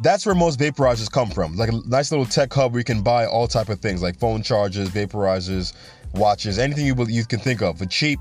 that's 0.00 0.24
where 0.24 0.34
most 0.34 0.60
vaporizers 0.60 1.10
come 1.10 1.30
from. 1.30 1.56
Like 1.56 1.70
a 1.70 1.80
nice 1.86 2.12
little 2.12 2.26
tech 2.26 2.52
hub 2.52 2.72
where 2.72 2.80
you 2.80 2.84
can 2.84 3.02
buy 3.02 3.26
all 3.26 3.48
type 3.48 3.68
of 3.68 3.80
things 3.80 4.02
like 4.02 4.18
phone 4.18 4.42
chargers, 4.42 4.90
vaporizers, 4.90 5.72
watches, 6.14 6.58
anything 6.58 6.86
you, 6.86 6.94
you 7.08 7.24
can 7.24 7.40
think 7.40 7.62
of 7.62 7.78
for 7.78 7.86
cheap 7.86 8.20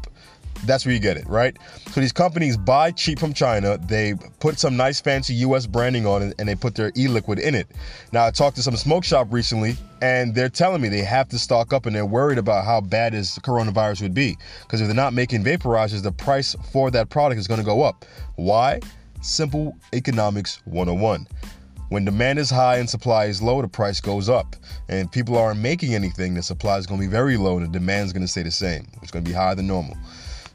that's 0.66 0.86
where 0.86 0.94
you 0.94 1.00
get 1.00 1.18
it, 1.18 1.28
right? 1.28 1.56
So 1.92 2.02
these 2.02 2.12
companies 2.12 2.58
buy 2.58 2.92
cheap 2.92 3.20
from 3.20 3.34
China, 3.34 3.78
they 3.78 4.14
put 4.40 4.60
some 4.60 4.76
nice 4.76 5.00
fancy 5.00 5.34
US 5.36 5.68
branding 5.68 6.06
on 6.06 6.24
it, 6.24 6.36
and 6.40 6.48
they 6.48 6.56
put 6.56 6.76
their 6.76 6.92
e-liquid 6.98 7.40
in 7.40 7.56
it. 7.56 7.68
Now 8.12 8.26
I 8.26 8.32
talked 8.32 8.56
to 8.58 8.64
some 8.64 8.76
smoke 8.76 9.04
shop 9.04 9.28
recently, 9.32 9.78
and 10.02 10.36
they're 10.36 10.50
telling 10.50 10.82
me 10.82 10.90
they 10.90 11.04
have 11.04 11.30
to 11.30 11.40
stock 11.40 11.74
up 11.74 11.86
and 11.86 11.96
they're 11.96 12.06
worried 12.06 12.38
about 12.38 12.66
how 12.66 12.82
bad 12.82 13.14
is 13.14 13.40
coronavirus 13.44 14.02
would 14.02 14.14
be. 14.14 14.38
Because 14.64 14.82
if 14.82 14.88
they're 14.88 14.96
not 14.96 15.14
making 15.14 15.44
vaporizers, 15.44 16.04
the 16.04 16.12
price 16.12 16.56
for 16.72 16.92
that 16.92 17.10
product 17.10 17.40
is 17.40 17.48
gonna 17.48 17.64
go 17.64 17.82
up. 17.82 18.06
Why? 18.36 18.80
Simple 19.22 19.76
economics 19.94 20.62
101. 20.66 21.28
When 21.90 22.04
demand 22.04 22.38
is 22.38 22.50
high 22.50 22.78
and 22.78 22.90
supply 22.90 23.26
is 23.26 23.42
low, 23.42 23.62
the 23.62 23.68
price 23.68 24.02
goes 24.02 24.28
up. 24.28 24.58
And 24.90 25.10
people 25.10 25.38
aren't 25.38 25.62
making 25.62 25.96
anything, 25.96 26.34
the 26.34 26.44
supply 26.44 26.78
is 26.78 26.86
going 26.86 27.00
to 27.00 27.08
be 27.08 27.12
very 27.12 27.38
low 27.38 27.58
and 27.58 27.66
the 27.66 27.72
demand 27.72 28.08
is 28.08 28.14
going 28.14 28.24
to 28.24 28.28
stay 28.28 28.44
the 28.44 28.52
same. 28.52 28.88
It's 29.02 29.12
going 29.12 29.24
to 29.24 29.30
be 29.30 29.34
higher 29.36 29.56
than 29.56 29.68
normal. 29.68 29.96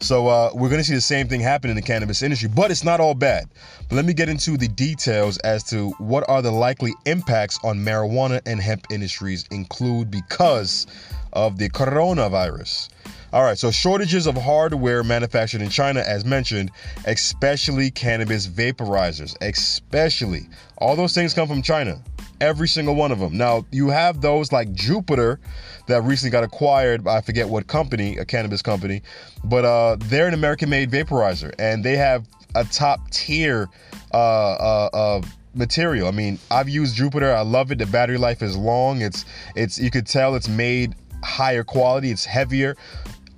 So 0.03 0.27
uh, 0.27 0.51
we're 0.53 0.69
going 0.69 0.81
to 0.81 0.85
see 0.85 0.95
the 0.95 1.01
same 1.01 1.29
thing 1.29 1.41
happen 1.41 1.71
in 1.71 1.77
the 1.77 1.83
cannabis 1.83 2.23
industry, 2.23 2.49
but 2.53 2.73
it's 2.73 2.83
not 2.83 2.99
all 2.99 3.15
bad. 3.15 3.49
But 3.89 3.95
let 3.95 4.05
me 4.05 4.13
get 4.13 4.29
into 4.29 4.57
the 4.57 4.67
details 4.67 5.39
as 5.39 5.63
to 5.71 5.91
what 5.99 6.29
are 6.29 6.43
the 6.43 6.51
likely 6.51 6.93
impacts 7.07 7.57
on 7.63 7.79
marijuana 7.79 8.41
and 8.45 8.61
hemp 8.61 8.87
industries 8.91 9.47
include 9.53 10.11
because 10.11 10.89
of 11.35 11.57
the 11.57 11.69
coronavirus. 11.71 12.89
All 13.33 13.45
right, 13.45 13.57
so 13.57 13.71
shortages 13.71 14.27
of 14.27 14.35
hardware 14.37 15.05
manufactured 15.05 15.63
in 15.63 15.71
China, 15.71 16.01
as 16.05 16.25
mentioned, 16.25 16.73
especially 17.07 17.91
cannabis 17.91 18.49
vaporizers, 18.49 19.37
especially. 19.41 20.49
All 20.79 20.97
those 20.97 21.15
things 21.15 21.33
come 21.33 21.47
from 21.47 21.63
China 21.63 22.03
every 22.43 22.67
single 22.67 22.97
one 22.97 23.13
of 23.13 23.21
them. 23.21 23.39
Now, 23.39 23.65
you 23.71 23.89
have 23.89 24.21
those 24.21 24.51
like 24.51 24.73
Jupiter 24.73 25.39
that 25.87 26.03
recently 26.03 26.31
got 26.31 26.43
acquired 26.43 27.05
by 27.05 27.17
I 27.17 27.21
forget 27.21 27.49
what 27.49 27.69
company, 27.69 28.19
a 28.19 28.25
cannabis 28.25 28.61
company, 28.61 29.03
but 29.45 29.65
uh, 29.65 29.97
they're 30.01 30.27
an 30.27 30.35
American 30.35 30.69
made 30.69 30.91
vaporizer 30.91 31.55
and 31.59 31.85
they 31.85 31.97
have 31.97 32.27
a 32.57 32.65
top 32.65 33.11
tier 33.11 33.69
uh, 34.13 34.17
uh, 34.17 34.91
uh, 34.93 35.23
material. 35.55 36.09
I 36.09 36.11
mean, 36.11 36.39
I've 36.51 36.69
used 36.69 36.97
Jupiter. 36.97 37.33
I 37.33 37.43
love 37.43 37.71
it. 37.71 37.79
The 37.79 37.87
battery 37.87 38.19
life 38.19 38.43
is 38.43 38.57
long. 38.57 39.01
It's 39.01 39.25
it's 39.55 39.79
you 39.79 39.91
could 39.91 40.07
tell 40.07 40.35
it's 40.35 40.49
made 40.49 40.95
higher 41.23 41.63
quality. 41.63 42.11
It's 42.11 42.25
heavier. 42.25 42.77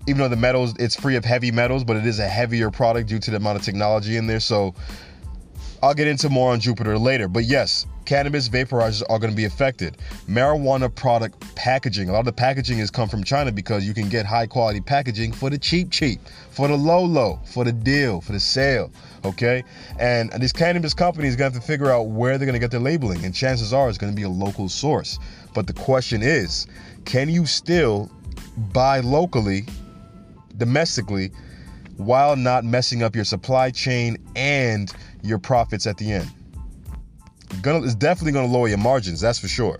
Even 0.06 0.18
though 0.20 0.28
the 0.28 0.36
metals, 0.36 0.74
it's 0.78 0.94
free 0.94 1.16
of 1.16 1.24
heavy 1.24 1.50
metals, 1.50 1.82
but 1.82 1.96
it 1.96 2.06
is 2.06 2.18
a 2.18 2.28
heavier 2.28 2.70
product 2.70 3.08
due 3.08 3.18
to 3.18 3.30
the 3.30 3.38
amount 3.38 3.58
of 3.58 3.64
technology 3.64 4.16
in 4.16 4.26
there. 4.26 4.40
So 4.40 4.74
I'll 5.84 5.92
get 5.92 6.08
into 6.08 6.30
more 6.30 6.50
on 6.50 6.60
Jupiter 6.60 6.96
later. 6.96 7.28
But 7.28 7.44
yes, 7.44 7.84
cannabis 8.06 8.48
vaporizers 8.48 9.02
are 9.10 9.18
going 9.18 9.30
to 9.30 9.36
be 9.36 9.44
affected. 9.44 9.98
Marijuana 10.26 10.92
product 10.92 11.54
packaging. 11.56 12.08
A 12.08 12.12
lot 12.12 12.20
of 12.20 12.24
the 12.24 12.32
packaging 12.32 12.78
has 12.78 12.90
come 12.90 13.06
from 13.06 13.22
China 13.22 13.52
because 13.52 13.86
you 13.86 13.92
can 13.92 14.08
get 14.08 14.24
high 14.24 14.46
quality 14.46 14.80
packaging 14.80 15.32
for 15.32 15.50
the 15.50 15.58
cheap, 15.58 15.90
cheap, 15.90 16.20
for 16.48 16.68
the 16.68 16.74
low, 16.74 17.04
low, 17.04 17.38
for 17.44 17.64
the 17.64 17.72
deal, 17.72 18.22
for 18.22 18.32
the 18.32 18.40
sale. 18.40 18.90
Okay? 19.26 19.62
And 20.00 20.32
these 20.40 20.54
cannabis 20.54 20.94
companies 20.94 21.36
going 21.36 21.52
to 21.52 21.56
have 21.56 21.62
to 21.62 21.66
figure 21.70 21.90
out 21.90 22.04
where 22.04 22.38
they're 22.38 22.46
going 22.46 22.54
to 22.54 22.60
get 22.60 22.70
their 22.70 22.80
labeling. 22.80 23.22
And 23.22 23.34
chances 23.34 23.74
are 23.74 23.86
it's 23.90 23.98
going 23.98 24.10
to 24.10 24.16
be 24.16 24.22
a 24.22 24.28
local 24.30 24.70
source. 24.70 25.18
But 25.52 25.66
the 25.66 25.74
question 25.74 26.22
is 26.22 26.66
can 27.04 27.28
you 27.28 27.44
still 27.44 28.10
buy 28.72 29.00
locally, 29.00 29.66
domestically, 30.56 31.30
while 31.98 32.36
not 32.36 32.64
messing 32.64 33.02
up 33.02 33.14
your 33.14 33.24
supply 33.24 33.70
chain 33.70 34.16
and 34.34 34.90
your 35.24 35.38
profits 35.38 35.86
at 35.86 35.96
the 35.96 36.12
end? 36.12 36.30
gonna 37.62 37.84
it's 37.84 37.94
definitely 37.94 38.32
gonna 38.32 38.52
lower 38.52 38.68
your 38.68 38.78
margins, 38.78 39.20
that's 39.20 39.38
for 39.38 39.48
sure. 39.48 39.78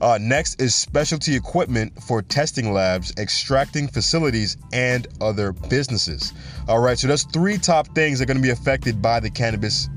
Uh, 0.00 0.18
next 0.20 0.60
is 0.60 0.74
specialty 0.74 1.36
equipment 1.36 1.92
for 2.02 2.22
testing 2.22 2.72
labs, 2.72 3.12
extracting 3.18 3.86
facilities, 3.86 4.56
and 4.72 5.06
other 5.20 5.52
businesses. 5.52 6.32
All 6.66 6.80
right, 6.80 6.98
so 6.98 7.06
that's 7.06 7.22
three 7.22 7.56
top 7.56 7.86
things 7.94 8.18
that 8.18 8.24
are 8.24 8.26
going 8.26 8.36
to 8.36 8.42
be 8.42 8.50
affected 8.50 9.00
by 9.00 9.20
the 9.20 9.30
cannabis. 9.30 9.88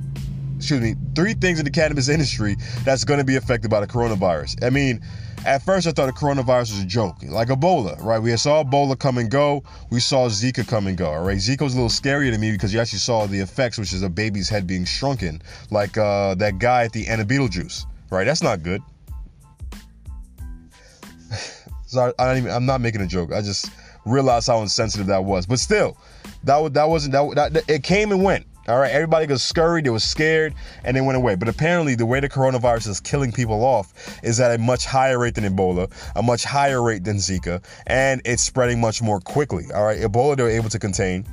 Excuse 0.57 0.79
me, 0.79 0.95
three 1.15 1.33
things 1.33 1.57
in 1.57 1.65
the 1.65 1.71
cannabis 1.71 2.07
industry 2.09 2.55
that's 2.83 3.03
going 3.03 3.17
to 3.17 3.23
be 3.23 3.35
affected 3.35 3.71
by 3.71 3.79
the 3.79 3.87
coronavirus. 3.87 4.63
I 4.63 4.69
mean, 4.69 5.01
at 5.45 5.63
first, 5.63 5.87
I 5.87 5.91
thought 5.91 6.07
the 6.07 6.11
coronavirus 6.11 6.71
was 6.71 6.79
a 6.79 6.85
joke, 6.85 7.17
like 7.23 7.49
Ebola, 7.49 8.01
right? 8.03 8.19
We 8.19 8.35
saw 8.35 8.63
Ebola 8.63 8.97
come 8.97 9.17
and 9.17 9.29
go. 9.29 9.63
We 9.91 9.99
saw 9.99 10.27
Zika 10.27 10.67
come 10.67 10.87
and 10.87 10.97
go, 10.97 11.11
all 11.11 11.23
right? 11.23 11.37
Zika 11.37 11.61
was 11.61 11.73
a 11.73 11.77
little 11.77 11.89
scarier 11.89 12.31
to 12.31 12.37
me 12.37 12.51
because 12.51 12.73
you 12.73 12.79
actually 12.79 12.99
saw 12.99 13.27
the 13.27 13.39
effects, 13.39 13.77
which 13.77 13.93
is 13.93 14.01
a 14.01 14.09
baby's 14.09 14.49
head 14.49 14.65
being 14.65 14.85
shrunken, 14.85 15.41
like 15.69 15.97
uh, 15.97 16.35
that 16.35 16.59
guy 16.59 16.83
at 16.83 16.93
the 16.93 17.07
end 17.07 17.21
of 17.21 17.27
Beetlejuice, 17.27 17.85
right? 18.09 18.23
That's 18.23 18.41
not 18.41 18.63
good. 18.63 18.81
Sorry, 21.85 22.13
I 22.17 22.27
don't 22.27 22.37
even, 22.37 22.51
I'm 22.51 22.65
not 22.65 22.81
making 22.81 23.01
a 23.01 23.07
joke. 23.07 23.31
I 23.31 23.41
just 23.41 23.69
realized 24.05 24.47
how 24.47 24.61
insensitive 24.61 25.07
that 25.07 25.23
was. 25.23 25.45
But 25.45 25.59
still, 25.59 25.97
that, 26.43 26.73
that 26.73 26.89
wasn't, 26.89 27.13
that, 27.13 27.53
that 27.53 27.69
it 27.69 27.83
came 27.83 28.11
and 28.11 28.23
went. 28.23 28.47
All 28.67 28.79
right, 28.79 28.91
everybody 28.91 29.27
got 29.27 29.39
scurried, 29.39 29.85
they 29.85 29.91
was 29.91 30.03
scared, 30.03 30.55
and 30.83 30.97
they 30.97 31.01
went 31.01 31.17
away. 31.17 31.35
But 31.35 31.49
apparently, 31.49 31.93
the 31.93 32.05
way 32.07 32.19
the 32.19 32.27
coronavirus 32.27 32.87
is 32.87 32.99
killing 32.99 33.31
people 33.31 33.63
off 33.63 34.19
is 34.23 34.39
at 34.39 34.55
a 34.55 34.57
much 34.57 34.85
higher 34.85 35.19
rate 35.19 35.35
than 35.35 35.43
Ebola, 35.43 35.91
a 36.15 36.23
much 36.23 36.43
higher 36.43 36.81
rate 36.81 37.03
than 37.03 37.17
Zika, 37.17 37.63
and 37.85 38.23
it's 38.25 38.41
spreading 38.41 38.81
much 38.81 39.03
more 39.03 39.19
quickly. 39.19 39.65
All 39.71 39.83
right, 39.83 39.99
Ebola 39.99 40.35
they 40.35 40.41
were 40.41 40.49
able 40.49 40.69
to 40.69 40.79
contain. 40.79 41.25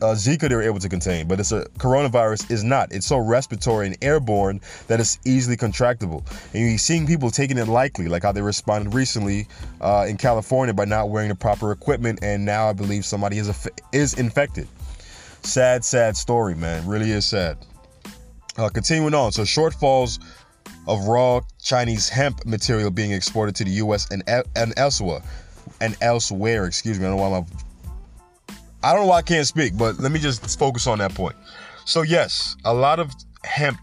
Uh, 0.00 0.14
Zika 0.14 0.48
they 0.48 0.54
were 0.54 0.62
able 0.62 0.78
to 0.78 0.88
contain, 0.88 1.26
but 1.26 1.40
it's 1.40 1.50
a 1.50 1.64
coronavirus 1.78 2.48
is 2.52 2.62
not. 2.62 2.92
It's 2.92 3.06
so 3.06 3.18
respiratory 3.18 3.88
and 3.88 3.96
airborne 4.00 4.60
that 4.86 5.00
it's 5.00 5.18
easily 5.24 5.56
contractable. 5.56 6.24
And 6.52 6.70
you're 6.70 6.78
seeing 6.78 7.04
people 7.04 7.32
taking 7.32 7.58
it 7.58 7.66
lightly, 7.66 8.06
like 8.06 8.22
how 8.22 8.30
they 8.30 8.42
responded 8.42 8.94
recently 8.94 9.48
uh, 9.80 10.06
in 10.08 10.18
California 10.18 10.72
by 10.72 10.84
not 10.84 11.10
wearing 11.10 11.30
the 11.30 11.34
proper 11.34 11.72
equipment, 11.72 12.20
and 12.22 12.44
now 12.44 12.68
I 12.68 12.74
believe 12.74 13.04
somebody 13.04 13.38
is 13.38 13.68
is 13.90 14.14
infected. 14.14 14.68
Sad, 15.44 15.84
sad 15.84 16.16
story, 16.16 16.54
man. 16.54 16.86
Really 16.88 17.10
is 17.10 17.26
sad. 17.26 17.58
Uh, 18.56 18.68
continuing 18.70 19.14
on, 19.14 19.30
so 19.30 19.42
shortfalls 19.42 20.18
of 20.88 21.06
raw 21.06 21.40
Chinese 21.62 22.08
hemp 22.08 22.44
material 22.46 22.90
being 22.90 23.12
exported 23.12 23.54
to 23.56 23.64
the 23.64 23.70
U.S. 23.72 24.10
and 24.10 24.22
and 24.56 24.72
elsewhere, 24.76 25.20
and 25.80 25.96
elsewhere. 26.00 26.66
Excuse 26.66 26.98
me. 26.98 27.06
I 27.06 27.10
don't 27.10 27.18
know 27.18 27.28
why 27.28 27.38
I'm. 27.38 27.46
I 28.82 28.92
don't 28.92 29.02
know 29.02 29.08
why 29.08 29.18
I 29.18 29.22
can't 29.22 29.46
speak, 29.46 29.76
but 29.76 29.98
let 29.98 30.12
me 30.12 30.18
just 30.18 30.58
focus 30.58 30.86
on 30.86 30.98
that 30.98 31.14
point. 31.14 31.36
So 31.84 32.02
yes, 32.02 32.56
a 32.64 32.72
lot 32.72 32.98
of 32.98 33.12
hemp 33.44 33.78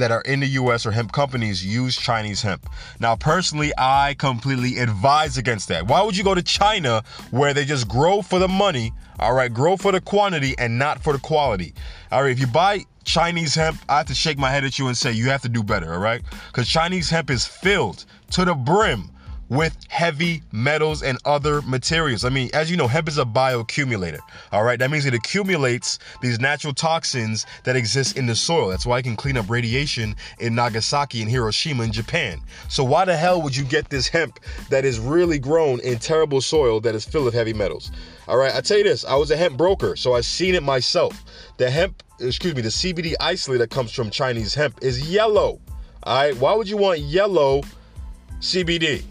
that 0.00 0.10
are 0.10 0.22
in 0.22 0.40
the 0.40 0.46
US 0.48 0.84
or 0.84 0.90
hemp 0.90 1.12
companies 1.12 1.64
use 1.64 1.96
Chinese 1.96 2.42
hemp. 2.42 2.68
Now, 2.98 3.16
personally, 3.16 3.72
I 3.78 4.14
completely 4.18 4.78
advise 4.78 5.38
against 5.38 5.68
that. 5.68 5.86
Why 5.86 6.02
would 6.02 6.16
you 6.16 6.24
go 6.24 6.34
to 6.34 6.42
China 6.42 7.02
where 7.30 7.54
they 7.54 7.64
just 7.64 7.88
grow 7.88 8.20
for 8.20 8.38
the 8.38 8.48
money 8.48 8.92
all 9.20 9.34
right, 9.34 9.52
grow 9.52 9.76
for 9.76 9.92
the 9.92 10.00
quantity 10.00 10.54
and 10.58 10.78
not 10.78 11.02
for 11.02 11.12
the 11.12 11.18
quality. 11.18 11.74
All 12.10 12.22
right, 12.22 12.32
if 12.32 12.40
you 12.40 12.46
buy 12.46 12.86
Chinese 13.04 13.54
hemp, 13.54 13.78
I 13.86 13.98
have 13.98 14.06
to 14.06 14.14
shake 14.14 14.38
my 14.38 14.50
head 14.50 14.64
at 14.64 14.78
you 14.78 14.86
and 14.88 14.96
say 14.96 15.12
you 15.12 15.28
have 15.28 15.42
to 15.42 15.48
do 15.50 15.62
better, 15.62 15.92
all 15.92 16.00
right? 16.00 16.22
Because 16.46 16.66
Chinese 16.66 17.10
hemp 17.10 17.28
is 17.28 17.46
filled 17.46 18.06
to 18.30 18.46
the 18.46 18.54
brim 18.54 19.10
with 19.50 19.76
heavy 19.88 20.42
metals 20.52 21.02
and 21.02 21.18
other 21.24 21.60
materials. 21.62 22.24
I 22.24 22.28
mean, 22.28 22.50
as 22.54 22.70
you 22.70 22.76
know, 22.76 22.86
hemp 22.86 23.08
is 23.08 23.18
a 23.18 23.24
bioaccumulator. 23.24 24.20
All 24.52 24.62
right, 24.62 24.78
that 24.78 24.90
means 24.90 25.04
it 25.04 25.12
accumulates 25.12 25.98
these 26.22 26.38
natural 26.38 26.72
toxins 26.72 27.46
that 27.64 27.74
exist 27.74 28.16
in 28.16 28.26
the 28.26 28.36
soil. 28.36 28.68
That's 28.68 28.86
why 28.86 29.00
it 29.00 29.02
can 29.02 29.16
clean 29.16 29.36
up 29.36 29.50
radiation 29.50 30.14
in 30.38 30.54
Nagasaki 30.54 31.20
and 31.20 31.28
Hiroshima 31.28 31.82
in 31.82 31.92
Japan. 31.92 32.40
So 32.68 32.84
why 32.84 33.04
the 33.04 33.16
hell 33.16 33.42
would 33.42 33.54
you 33.54 33.64
get 33.64 33.90
this 33.90 34.06
hemp 34.06 34.38
that 34.70 34.84
is 34.84 35.00
really 35.00 35.40
grown 35.40 35.80
in 35.80 35.98
terrible 35.98 36.40
soil 36.40 36.80
that 36.82 36.94
is 36.94 37.04
filled 37.04 37.24
with 37.24 37.34
heavy 37.34 37.52
metals? 37.52 37.90
All 38.28 38.36
right, 38.36 38.54
I 38.54 38.60
tell 38.60 38.78
you 38.78 38.84
this, 38.84 39.04
I 39.04 39.16
was 39.16 39.32
a 39.32 39.36
hemp 39.36 39.56
broker, 39.56 39.96
so 39.96 40.14
I've 40.14 40.24
seen 40.24 40.54
it 40.54 40.62
myself. 40.62 41.24
The 41.56 41.68
hemp, 41.68 42.04
excuse 42.20 42.54
me, 42.54 42.62
the 42.62 42.68
CBD 42.68 43.14
isolate 43.18 43.58
that 43.58 43.70
comes 43.70 43.90
from 43.90 44.10
Chinese 44.10 44.54
hemp 44.54 44.78
is 44.80 45.10
yellow. 45.10 45.58
All 46.04 46.16
right, 46.16 46.36
why 46.36 46.54
would 46.54 46.68
you 46.68 46.76
want 46.76 47.00
yellow 47.00 47.62
CBD? 48.38 49.02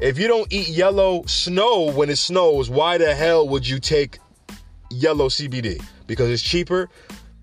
If 0.00 0.18
you 0.18 0.26
don't 0.26 0.52
eat 0.52 0.68
yellow 0.68 1.24
snow 1.26 1.92
when 1.92 2.10
it 2.10 2.16
snows, 2.16 2.68
why 2.68 2.98
the 2.98 3.14
hell 3.14 3.48
would 3.48 3.66
you 3.66 3.78
take 3.78 4.18
yellow 4.90 5.28
CBD? 5.28 5.80
Because 6.08 6.30
it's 6.30 6.42
cheaper. 6.42 6.90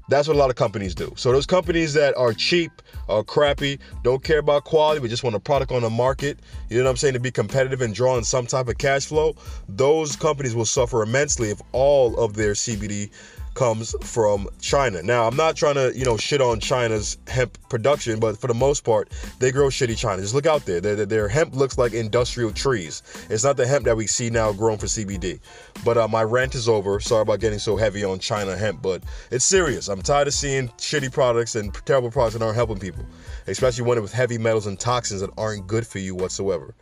That's 0.09 0.27
what 0.27 0.35
a 0.35 0.39
lot 0.39 0.49
of 0.49 0.57
companies 0.57 0.93
do. 0.93 1.13
So 1.15 1.31
those 1.31 1.45
companies 1.45 1.93
that 1.93 2.15
are 2.17 2.33
cheap, 2.33 2.71
are 3.07 3.23
crappy, 3.23 3.79
don't 4.03 4.21
care 4.21 4.39
about 4.39 4.65
quality, 4.65 4.99
but 4.99 5.09
just 5.09 5.23
want 5.23 5.35
a 5.35 5.39
product 5.39 5.71
on 5.71 5.81
the 5.81 5.89
market, 5.89 6.39
you 6.69 6.77
know 6.77 6.83
what 6.83 6.89
I'm 6.89 6.97
saying, 6.97 7.13
to 7.13 7.21
be 7.21 7.31
competitive 7.31 7.79
and 7.79 7.95
draw 7.95 8.17
in 8.17 8.23
some 8.25 8.45
type 8.45 8.67
of 8.67 8.77
cash 8.77 9.05
flow, 9.05 9.33
those 9.69 10.17
companies 10.17 10.53
will 10.53 10.65
suffer 10.65 11.03
immensely 11.03 11.51
if 11.51 11.61
all 11.71 12.19
of 12.19 12.33
their 12.33 12.51
CBD 12.51 13.11
comes 13.53 13.95
from 14.01 14.47
China. 14.61 15.01
Now, 15.01 15.27
I'm 15.27 15.35
not 15.35 15.55
trying 15.55 15.75
to, 15.75 15.91
you 15.95 16.05
know, 16.05 16.17
shit 16.17 16.41
on 16.41 16.59
China's 16.59 17.17
hemp 17.27 17.57
production, 17.69 18.19
but 18.19 18.37
for 18.39 18.47
the 18.47 18.53
most 18.53 18.83
part, 18.83 19.09
they 19.39 19.51
grow 19.51 19.67
shitty 19.67 19.97
China. 19.97 20.21
Just 20.21 20.33
look 20.33 20.45
out 20.45 20.65
there. 20.65 20.79
Their, 20.79 21.05
their 21.05 21.27
hemp 21.27 21.55
looks 21.55 21.77
like 21.77 21.93
industrial 21.93 22.51
trees. 22.51 23.03
It's 23.29 23.43
not 23.43 23.57
the 23.57 23.67
hemp 23.67 23.85
that 23.85 23.97
we 23.97 24.07
see 24.07 24.29
now 24.29 24.53
grown 24.53 24.77
for 24.77 24.85
CBD. 24.85 25.39
But 25.83 25.97
uh, 25.97 26.07
my 26.07 26.23
rant 26.23 26.55
is 26.55 26.69
over. 26.69 26.99
Sorry 26.99 27.21
about 27.21 27.39
getting 27.39 27.59
so 27.59 27.75
heavy 27.75 28.03
on 28.03 28.19
China 28.19 28.55
hemp, 28.55 28.81
but 28.81 29.03
it's 29.31 29.45
serious. 29.45 29.87
I'm 29.87 30.01
tired 30.01 30.27
of 30.27 30.33
seeing 30.33 30.69
shitty 30.69 31.11
products 31.11 31.55
and 31.55 31.73
terrible 31.85 32.11
products 32.11 32.37
that 32.37 32.43
aren't 32.43 32.55
helping 32.55 32.79
people, 32.79 33.05
especially 33.47 33.83
one 33.83 34.01
with 34.01 34.13
heavy 34.13 34.37
metals 34.37 34.67
and 34.67 34.79
toxins 34.79 35.21
that 35.21 35.29
aren't 35.37 35.67
good 35.67 35.85
for 35.85 35.99
you 35.99 36.15
whatsoever. 36.15 36.73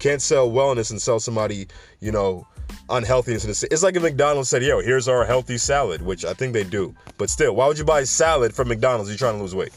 Can't 0.00 0.22
sell 0.22 0.50
wellness 0.50 0.90
and 0.90 1.00
sell 1.00 1.20
somebody, 1.20 1.68
you 2.00 2.10
know, 2.10 2.46
unhealthiness 2.88 3.62
It's 3.64 3.82
like 3.82 3.96
if 3.96 4.02
McDonald's 4.02 4.48
said, 4.48 4.62
yo, 4.62 4.80
here's 4.80 5.08
our 5.08 5.24
healthy 5.24 5.58
salad, 5.58 6.02
which 6.02 6.24
I 6.24 6.34
think 6.34 6.52
they 6.52 6.64
do. 6.64 6.94
But 7.18 7.30
still, 7.30 7.54
why 7.54 7.66
would 7.66 7.78
you 7.78 7.84
buy 7.84 8.04
salad 8.04 8.54
from 8.54 8.68
McDonald's? 8.68 9.10
You're 9.10 9.18
trying 9.18 9.36
to 9.36 9.42
lose 9.42 9.54
weight. 9.54 9.72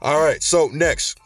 All 0.00 0.22
right, 0.22 0.42
so 0.42 0.68
next. 0.72 1.18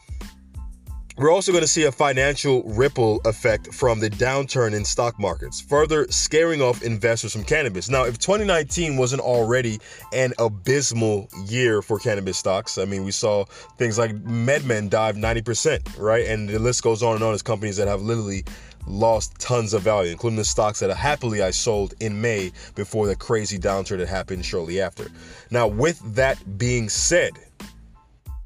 We're 1.19 1.33
also 1.33 1.51
going 1.51 1.63
to 1.63 1.69
see 1.69 1.83
a 1.83 1.91
financial 1.91 2.63
ripple 2.63 3.21
effect 3.25 3.75
from 3.75 3.99
the 3.99 4.09
downturn 4.09 4.73
in 4.73 4.85
stock 4.85 5.19
markets, 5.19 5.61
further 5.61 6.07
scaring 6.11 6.63
off 6.63 6.85
investors 6.85 7.33
from 7.33 7.43
cannabis. 7.43 7.91
Now, 7.91 8.05
if 8.05 8.19
2019 8.19 8.97
wasn't 8.97 9.23
already 9.23 9.81
an 10.13 10.33
abysmal 10.39 11.29
year 11.45 11.83
for 11.83 11.99
cannabis 11.99 12.39
stocks, 12.39 12.79
I 12.79 12.85
mean, 12.85 13.03
we 13.03 13.11
saw 13.11 13.47
things 13.79 13.99
like 13.99 14.13
MedMen 14.13 14.91
dive 14.91 15.17
90%, 15.17 15.99
right? 15.99 16.25
And 16.25 16.49
the 16.49 16.61
list 16.61 16.85
goes 16.85 17.03
on 17.03 17.17
and 17.17 17.25
on 17.25 17.35
as 17.35 17.43
companies 17.43 17.79
that 17.79 17.89
have 17.89 18.01
literally 18.01 18.45
lost 18.89 19.39
tons 19.39 19.75
of 19.75 19.83
value, 19.83 20.11
including 20.11 20.37
the 20.37 20.45
stocks 20.45 20.81
that 20.81 20.95
happily 20.97 21.43
I 21.43 21.51
sold 21.51 21.95
in 22.01 22.21
May 22.21 22.53
before 22.75 23.07
the 23.07 23.17
crazy 23.17 23.59
downturn 23.59 23.99
that 23.99 24.09
happened 24.09 24.45
shortly 24.45 24.81
after. 24.81 25.09
Now, 25.51 25.67
with 25.67 26.01
that 26.15 26.59
being 26.59 26.89
said, 26.89 27.33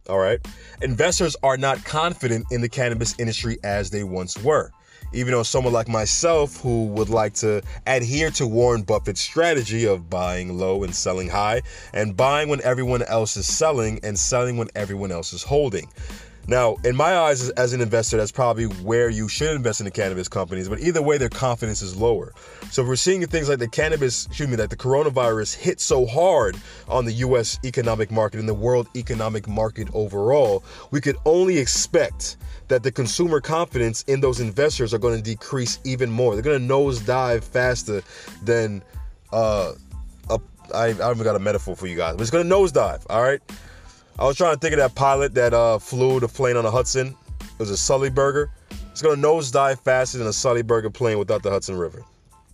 all 0.09 0.19
right, 0.19 0.41
investors 0.83 1.37
are 1.43 1.57
not 1.57 1.85
confident 1.85 2.47
in 2.51 2.61
the 2.61 2.69
cannabis 2.69 3.19
industry 3.19 3.59
as 3.63 3.91
they 3.91 4.05
once 4.05 4.43
were. 4.43 4.71
Even 5.15 5.33
though 5.33 5.43
someone 5.43 5.75
like 5.75 5.89
myself, 5.89 6.61
who 6.63 6.87
would 6.87 7.11
like 7.11 7.35
to 7.35 7.63
adhere 7.87 8.31
to 8.31 8.47
Warren 8.47 8.83
Buffett's 8.83 9.21
strategy 9.21 9.85
of 9.87 10.09
buying 10.09 10.57
low 10.57 10.85
and 10.85 10.95
selling 10.95 11.29
high, 11.29 11.61
and 11.93 12.17
buying 12.17 12.49
when 12.49 12.63
everyone 12.63 13.03
else 13.03 13.37
is 13.37 13.47
selling 13.47 14.01
and 14.03 14.19
selling 14.19 14.57
when 14.57 14.69
everyone 14.75 15.13
else 15.13 15.35
is 15.35 15.43
holding. 15.43 15.89
Now, 16.49 16.77
in 16.85 16.97
my 16.97 17.17
eyes, 17.17 17.51
as, 17.51 17.73
an 17.73 17.81
investor, 17.81 18.17
that's 18.17 18.33
probably 18.33 18.65
where 18.65 19.09
you 19.09 19.29
should 19.29 19.55
invest 19.55 19.81
in 19.81 19.85
the 19.85 19.93
cannabis 19.93 20.29
companies. 20.29 20.69
But 20.69 20.81
either 20.81 21.01
way, 21.01 21.17
their 21.17 21.29
confidence 21.29 21.83
is 21.83 21.97
lower. 21.97 22.33
So 22.71 22.83
if 22.83 22.89
we're 22.89 22.97
seeing 22.97 23.25
things 23.27 23.49
like 23.49 23.61
the 23.61 23.69
cannabis, 23.69 24.27
excuse 24.27 24.49
me, 24.49 24.57
that 24.57 24.69
the 24.69 24.77
coronavirus 24.77 25.55
hit 25.55 25.81
so 25.81 26.05
hard 26.05 26.57
on 26.89 27.05
the 27.05 27.13
U.S. 27.13 27.61
economic 27.65 28.11
market 28.11 28.41
and 28.41 28.49
the 28.49 28.55
world 28.55 28.89
economic 28.97 29.47
market 29.47 29.89
overall, 29.95 30.65
we 30.91 31.01
could 31.01 31.17
only 31.25 31.59
expect 31.59 32.39
that 32.69 32.83
the 32.83 32.91
consumer 32.91 33.41
confidence 33.41 34.03
in 34.09 34.21
those 34.21 34.41
investors 34.41 34.93
are 34.93 34.99
going 34.99 35.17
to 35.17 35.23
decrease 35.23 35.79
even 35.85 36.11
more. 36.11 36.35
They're 36.35 36.43
going 36.43 36.67
to 36.67 36.75
nosedive 36.75 37.45
faster 37.45 38.03
than 38.43 38.83
uh, 39.33 39.75
a, 40.29 40.41
I, 40.75 40.87
I 40.87 40.93
haven't 40.93 41.23
got 41.23 41.37
a 41.37 41.41
metaphor 41.41 41.77
for 41.77 41.87
you 41.87 41.97
guys, 41.97 42.17
but 42.17 42.23
it's 42.23 42.31
going 42.31 42.49
to 42.49 42.53
nosedive. 42.53 43.03
All 43.09 43.23
right. 43.23 43.41
I 44.19 44.25
was 44.25 44.37
trying 44.37 44.55
to 44.55 44.61
think 44.61 44.73
of 44.75 44.79
that 44.79 44.95
pilot 44.95 45.35
that 45.35 45.55
uh, 45.55 45.79
flew 45.79 46.21
the 46.21 46.29
plane 46.29 46.57
on 46.57 46.65
the 46.65 46.71
Hudson. 46.71 47.17
It 47.41 47.59
was 47.59 47.71
a 47.71 47.75
Sullenberger. 47.75 48.49
It's 48.91 49.01
gonna 49.01 49.21
nosedive 49.21 49.81
faster 49.81 50.19
than 50.19 50.27
a 50.27 50.31
Sullenberger 50.31 50.93
plane 50.93 51.19
without 51.19 51.43
the 51.43 51.51
Hudson 51.51 51.77
River. 51.77 52.03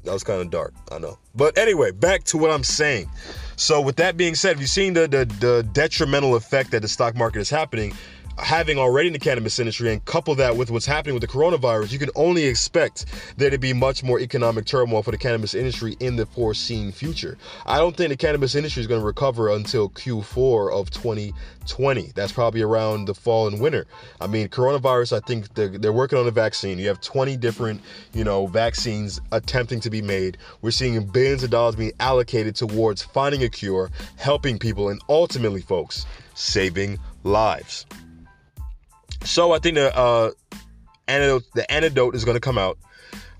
That 0.05 0.13
was 0.13 0.23
kind 0.23 0.41
of 0.41 0.51
dark, 0.51 0.73
I 0.93 0.99
know. 0.99 1.19
But 1.35 1.59
anyway, 1.59 1.91
back 1.91 2.25
to 2.25 2.39
what 2.39 2.51
I'm 2.51 2.65
saying. 2.65 3.11
So 3.57 3.81
with 3.81 3.97
that 3.97 4.17
being 4.17 4.37
said, 4.37 4.51
have 4.51 4.61
you've 4.61 4.71
seen 4.71 4.95
the, 4.95 5.09
the 5.09 5.25
the 5.41 5.69
detrimental 5.73 6.37
effect 6.37 6.71
that 6.71 6.83
the 6.83 6.89
stock 6.89 7.17
market 7.17 7.41
is 7.41 7.51
happening? 7.51 7.93
Having 8.39 8.79
already 8.79 9.09
in 9.09 9.13
the 9.13 9.19
cannabis 9.19 9.59
industry 9.59 9.93
and 9.93 10.05
couple 10.05 10.35
that 10.37 10.57
with 10.57 10.71
what's 10.71 10.87
happening 10.87 11.15
with 11.15 11.21
the 11.21 11.29
coronavirus, 11.29 11.93
you 11.93 11.99
can 11.99 12.11
only 12.15 12.45
expect 12.45 13.07
there 13.37 13.51
to 13.51 13.59
be 13.59 13.73
much 13.73 14.03
more 14.03 14.21
economic 14.21 14.65
turmoil 14.65 15.03
for 15.03 15.11
the 15.11 15.19
cannabis 15.19 15.55
industry 15.55 15.97
in 16.01 16.17
the 16.17 16.27
foreseen 16.27 16.93
future. 16.93 17.37
I 17.67 17.79
don't 17.79 17.97
think 17.97 18.11
the 18.11 18.17
cannabis 18.17 18.55
industry 18.55 18.81
is 18.81 18.87
going 18.87 19.01
to 19.01 19.07
recover 19.07 19.51
until 19.51 19.89
Q4 19.91 20.73
of 20.73 20.91
2020. 20.91 22.13
That's 22.15 22.33
probably 22.33 22.63
around 22.63 23.07
the 23.07 23.15
fall 23.15 23.49
and 23.49 23.61
winter. 23.61 23.87
I 24.21 24.27
mean, 24.27 24.49
coronavirus, 24.49 25.17
I 25.17 25.21
think 25.27 25.55
they're, 25.55 25.69
they're 25.69 25.93
working 25.93 26.19
on 26.19 26.27
a 26.27 26.31
vaccine. 26.31 26.79
You 26.79 26.89
have 26.89 27.01
20 27.01 27.37
different, 27.37 27.81
you 28.15 28.25
know, 28.25 28.47
vaccines 28.47 29.21
attempting 29.33 29.81
to 29.81 29.91
be 29.91 30.03
made. 30.03 30.39
We're 30.63 30.71
seeing 30.71 31.05
billions 31.07 31.43
of 31.43 31.51
dollars 31.51 31.77
being 31.77 31.93
allocated 32.01 32.57
towards 32.57 33.03
finding 33.03 33.43
a 33.43 33.49
cure, 33.49 33.91
helping 34.17 34.59
people, 34.59 34.89
and 34.89 35.01
ultimately, 35.09 35.61
folks, 35.61 36.07
saving 36.35 36.99
lives. 37.25 37.85
So 39.25 39.53
I 39.53 39.59
think 39.59 39.77
the 39.77 39.97
uh, 39.97 40.31
antidote, 41.07 41.45
the 41.55 41.71
antidote 41.71 42.15
is 42.15 42.25
going 42.25 42.37
to 42.37 42.41
come 42.41 42.59
out. 42.59 42.79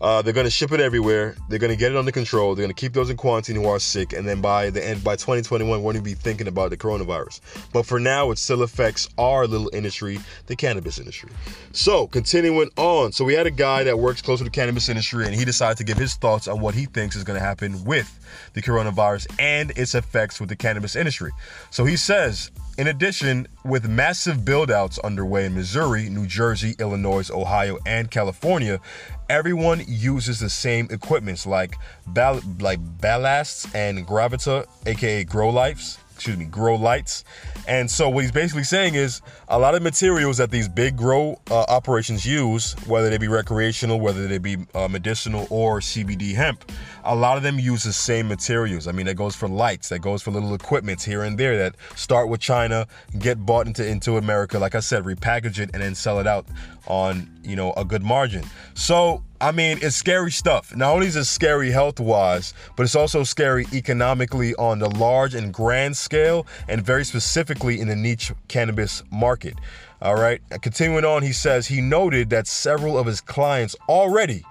Uh, 0.01 0.23
they're 0.23 0.33
going 0.33 0.47
to 0.47 0.51
ship 0.51 0.71
it 0.71 0.81
everywhere. 0.81 1.35
They're 1.49 1.59
going 1.59 1.73
to 1.73 1.77
get 1.77 1.91
it 1.91 1.99
under 1.99 2.13
control. 2.13 2.55
They're 2.55 2.65
going 2.65 2.75
to 2.75 2.81
keep 2.81 2.93
those 2.93 3.11
in 3.11 3.17
quarantine 3.17 3.57
who 3.57 3.67
are 3.67 3.81
sick, 3.81 4.13
and 4.13 4.29
then 4.29 4.41
by 4.41 4.71
the 4.71 4.87
end, 4.87 5.03
by 5.03 5.17
2021, 5.17 5.83
we're 5.83 5.93
going 5.93 5.97
to 5.97 6.03
be 6.03 6.15
thinking 6.15 6.47
about 6.47 6.71
the 6.71 6.77
coronavirus. 6.77 7.41
But 7.73 7.85
for 7.85 7.99
now, 7.99 8.31
it 8.31 8.39
still 8.39 8.63
affects 8.63 9.09
our 9.19 9.47
little 9.47 9.71
industry, 9.73 10.21
the 10.47 10.55
cannabis 10.55 10.99
industry. 10.99 11.31
So 11.73 12.07
continuing 12.07 12.71
on, 12.77 13.11
so 13.11 13.25
we 13.25 13.35
had 13.35 13.49
a 13.49 13.51
guy 13.51 13.83
that 13.85 13.99
works 13.99 14.23
close 14.23 14.39
to 14.39 14.45
the 14.45 14.51
cannabis 14.51 14.89
industry, 14.89 15.25
and 15.25 15.35
he 15.35 15.45
decided 15.45 15.79
to 15.79 15.85
give 15.85 15.97
his 15.97 16.15
thoughts 16.15 16.47
on 16.47 16.61
what 16.61 16.75
he 16.75 16.87
thinks 16.87 17.17
is 17.17 17.25
going 17.25 17.39
to 17.39 17.45
happen 17.45 17.85
with 17.85 18.15
the 18.55 18.63
coronavirus 18.63 19.27
and 19.41 19.73
its 19.77 19.97
effects 19.97 20.39
with 20.39 20.49
the 20.49 20.57
cannabis 20.57 20.95
industry. 20.95 21.33
So 21.71 21.85
he 21.85 21.97
says 21.97 22.53
in 22.79 22.87
addition, 22.87 23.49
with 23.65 23.89
massive 23.89 24.39
buildouts 24.39 25.01
underway 25.03 25.47
in 25.47 25.55
Missouri, 25.55 26.09
New 26.09 26.27
Jersey, 26.27 26.77
Illinois, 26.79 27.29
Ohio, 27.29 27.77
and 27.85 28.09
California, 28.09 28.81
everyone 29.29 29.83
uses 29.89 30.39
the 30.39 30.49
same 30.49 30.87
equipments 30.91 31.45
like 31.45 31.75
ball- 32.07 32.41
like 32.61 32.79
ballasts 32.99 33.69
and 33.75 34.07
Gavita, 34.07 34.65
aka 34.87 35.25
grow 35.25 35.51
lights, 35.51 35.99
excuse 36.19 36.37
me, 36.37 36.47
grow 36.47 36.75
lights. 36.75 37.23
And 37.69 37.89
so 37.89 38.09
what 38.09 38.25
he's 38.25 38.33
basically 38.33 38.65
saying 38.65 38.97
is 38.97 39.23
a 39.47 39.57
lot 39.57 39.77
of 39.77 39.83
materials 39.83 40.37
that 40.39 40.51
these 40.51 40.69
big 40.69 40.97
grow 40.97 41.41
uh, 41.49 41.65
operations 41.69 42.27
use, 42.27 42.73
whether 42.89 43.09
they 43.09 43.19
be 43.19 43.29
recreational, 43.29 44.01
whether 44.01 44.27
they 44.27 44.39
be 44.39 44.57
uh, 44.75 44.89
medicinal 44.89 45.47
or 45.49 45.79
CBD 45.79 46.35
hemp, 46.35 46.73
a 47.05 47.15
lot 47.15 47.37
of 47.37 47.45
them 47.45 47.61
use 47.61 47.85
the 47.85 47.93
same 47.93 48.27
materials. 48.27 48.89
I 48.89 48.93
mean, 48.93 49.07
that 49.07 49.15
goes 49.15 49.37
for 49.37 49.49
lights, 49.49 49.91
that 49.91 50.01
goes 50.01 50.21
for 50.21 50.33
little 50.33 50.55
equipments 50.55 51.05
here 51.05 51.23
and 51.23 51.39
there 51.39 51.57
that 51.57 51.77
start 51.95 52.29
with 52.29 52.41
China, 52.41 52.89
get 53.21 53.39
bought 53.47 53.69
into 53.69 53.87
into 53.87 54.17
America, 54.17 54.59
like 54.59 54.75
I 54.75 54.81
said, 54.81 55.05
repackage 55.05 55.61
it 55.61 55.71
and 55.73 55.81
then 55.81 55.95
sell 55.95 56.19
it 56.19 56.27
out 56.27 56.47
on, 56.89 57.31
you 57.45 57.55
know, 57.55 57.73
a 57.75 57.85
good 57.85 58.03
margin. 58.03 58.43
So 58.75 59.23
I 59.41 59.53
mean, 59.53 59.79
it's 59.83 59.95
scary 59.95 60.33
stuff. 60.33 60.75
Not 60.75 60.93
only 60.93 61.07
is 61.07 61.15
it 61.15 61.25
scary 61.27 61.71
health 61.71 62.01
wise, 62.01 62.55
but 62.75 62.83
it's 62.83 62.97
also 62.97 63.23
scary 63.23 63.67
economically 63.73 64.55
on 64.57 64.81
the 64.81 64.89
large 64.89 65.35
and 65.35 65.55
grand 65.55 65.97
scale, 65.97 66.45
and 66.69 66.85
very 66.85 67.05
specifically 67.05 67.81
in 67.81 67.87
the 67.87 67.95
niche 67.95 68.33
cannabis 68.49 69.05
market. 69.13 69.55
All 70.03 70.17
right. 70.17 70.41
Continuing 70.63 71.05
on, 71.05 71.23
he 71.23 71.33
says 71.33 71.69
he 71.69 71.81
noted 71.81 72.31
that 72.31 72.49
several 72.49 72.99
of 72.99 73.07
his 73.07 73.21
clients 73.21 73.77
already 73.89 74.45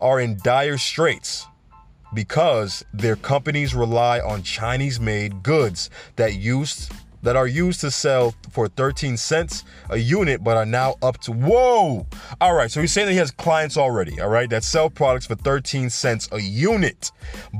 are 0.00 0.20
in 0.20 0.38
dire 0.44 0.78
straits 0.78 1.46
because 2.14 2.84
their 2.94 3.16
companies 3.16 3.74
rely 3.74 4.20
on 4.20 4.42
Chinese 4.42 5.00
made 5.00 5.42
goods 5.42 5.90
that 6.16 6.34
use 6.34 6.88
that 7.22 7.36
are 7.36 7.46
used 7.46 7.80
to 7.80 7.90
sell 7.90 8.34
for 8.50 8.68
13 8.68 9.16
cents 9.16 9.64
a 9.90 9.96
unit, 9.96 10.42
but 10.42 10.56
are 10.56 10.66
now 10.66 10.96
up 11.02 11.18
to 11.22 11.32
whoa. 11.32 12.06
All 12.40 12.54
right, 12.54 12.70
so 12.70 12.80
he's 12.80 12.92
saying 12.92 13.06
that 13.06 13.12
he 13.12 13.18
has 13.18 13.30
clients 13.30 13.76
already, 13.76 14.20
all 14.20 14.28
right, 14.28 14.48
that 14.50 14.64
sell 14.64 14.90
products 14.90 15.26
for 15.26 15.34
13 15.34 15.90
cents 15.90 16.28
a 16.32 16.40
unit, 16.40 17.10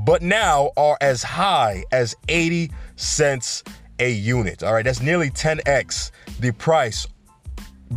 but 0.05 0.21
now 0.21 0.71
are 0.77 0.97
as 1.01 1.23
high 1.23 1.83
as 1.91 2.15
80 2.27 2.71
cents 2.95 3.63
a 3.99 4.11
unit. 4.11 4.63
All 4.63 4.73
right, 4.73 4.85
that's 4.85 5.01
nearly 5.01 5.29
10x 5.29 6.11
the 6.39 6.51
price 6.53 7.07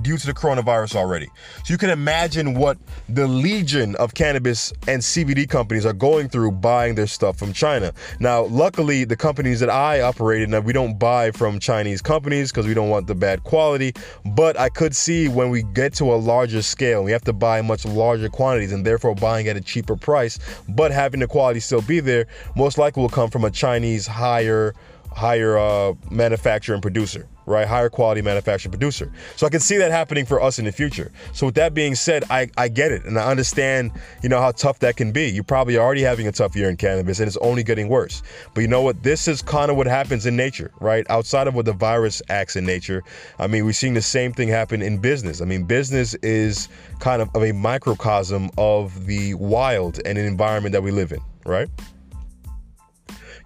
due 0.00 0.16
to 0.16 0.26
the 0.26 0.32
coronavirus 0.32 0.96
already. 0.96 1.28
So 1.64 1.74
you 1.74 1.78
can 1.78 1.90
imagine 1.90 2.54
what 2.54 2.78
the 3.08 3.26
legion 3.26 3.94
of 3.96 4.14
cannabis 4.14 4.72
and 4.88 5.02
CBD 5.02 5.48
companies 5.48 5.84
are 5.84 5.92
going 5.92 6.28
through 6.28 6.52
buying 6.52 6.94
their 6.94 7.06
stuff 7.06 7.38
from 7.38 7.52
China. 7.52 7.92
Now, 8.18 8.44
luckily, 8.44 9.04
the 9.04 9.16
companies 9.16 9.60
that 9.60 9.68
I 9.68 10.00
operate 10.00 10.42
in, 10.42 10.64
we 10.64 10.72
don't 10.72 10.98
buy 10.98 11.30
from 11.30 11.60
Chinese 11.60 12.00
companies 12.00 12.50
because 12.50 12.66
we 12.66 12.74
don't 12.74 12.88
want 12.88 13.06
the 13.06 13.14
bad 13.14 13.44
quality. 13.44 13.92
But 14.24 14.58
I 14.58 14.70
could 14.70 14.96
see 14.96 15.28
when 15.28 15.50
we 15.50 15.62
get 15.62 15.92
to 15.94 16.04
a 16.12 16.16
larger 16.16 16.62
scale, 16.62 17.04
we 17.04 17.12
have 17.12 17.24
to 17.24 17.32
buy 17.32 17.60
much 17.60 17.84
larger 17.84 18.28
quantities 18.28 18.72
and 18.72 18.86
therefore 18.86 19.14
buying 19.14 19.48
at 19.48 19.56
a 19.56 19.60
cheaper 19.60 19.96
price, 19.96 20.38
but 20.68 20.90
having 20.90 21.20
the 21.20 21.26
quality 21.26 21.60
still 21.60 21.82
be 21.82 22.00
there, 22.00 22.26
most 22.56 22.78
likely 22.78 23.02
will 23.02 23.08
come 23.08 23.30
from 23.30 23.44
a 23.44 23.50
Chinese 23.50 24.06
higher 24.06 24.74
higher 25.14 25.58
uh, 25.58 25.92
manufacturer 26.10 26.74
and 26.74 26.82
producer, 26.82 27.28
right? 27.46 27.66
Higher 27.66 27.88
quality 27.88 28.22
manufacturer 28.22 28.70
producer. 28.70 29.10
So 29.36 29.46
I 29.46 29.50
can 29.50 29.60
see 29.60 29.76
that 29.78 29.90
happening 29.90 30.26
for 30.26 30.40
us 30.40 30.58
in 30.58 30.64
the 30.64 30.72
future. 30.72 31.12
So 31.32 31.46
with 31.46 31.54
that 31.56 31.74
being 31.74 31.94
said, 31.94 32.24
I, 32.30 32.48
I 32.56 32.68
get 32.68 32.92
it 32.92 33.04
and 33.04 33.18
I 33.18 33.30
understand, 33.30 33.92
you 34.22 34.28
know, 34.28 34.40
how 34.40 34.52
tough 34.52 34.78
that 34.80 34.96
can 34.96 35.12
be. 35.12 35.30
You're 35.30 35.44
probably 35.44 35.78
already 35.78 36.02
having 36.02 36.26
a 36.26 36.32
tough 36.32 36.54
year 36.56 36.68
in 36.68 36.76
cannabis 36.76 37.18
and 37.18 37.26
it's 37.26 37.36
only 37.38 37.62
getting 37.62 37.88
worse. 37.88 38.22
But 38.54 38.62
you 38.62 38.68
know 38.68 38.82
what? 38.82 39.02
This 39.02 39.28
is 39.28 39.42
kind 39.42 39.70
of 39.70 39.76
what 39.76 39.86
happens 39.86 40.26
in 40.26 40.36
nature, 40.36 40.70
right? 40.80 41.06
Outside 41.10 41.46
of 41.46 41.54
what 41.54 41.64
the 41.64 41.72
virus 41.72 42.22
acts 42.28 42.56
in 42.56 42.64
nature. 42.64 43.02
I 43.38 43.46
mean, 43.46 43.64
we're 43.64 43.72
seeing 43.72 43.94
the 43.94 44.02
same 44.02 44.32
thing 44.32 44.48
happen 44.48 44.82
in 44.82 44.98
business. 44.98 45.40
I 45.40 45.44
mean, 45.44 45.64
business 45.64 46.14
is 46.22 46.68
kind 47.00 47.22
of, 47.22 47.28
of 47.34 47.42
a 47.42 47.52
microcosm 47.52 48.50
of 48.58 49.06
the 49.06 49.34
wild 49.34 50.00
and 50.04 50.18
an 50.18 50.24
environment 50.24 50.72
that 50.72 50.82
we 50.82 50.90
live 50.90 51.12
in, 51.12 51.20
right? 51.44 51.68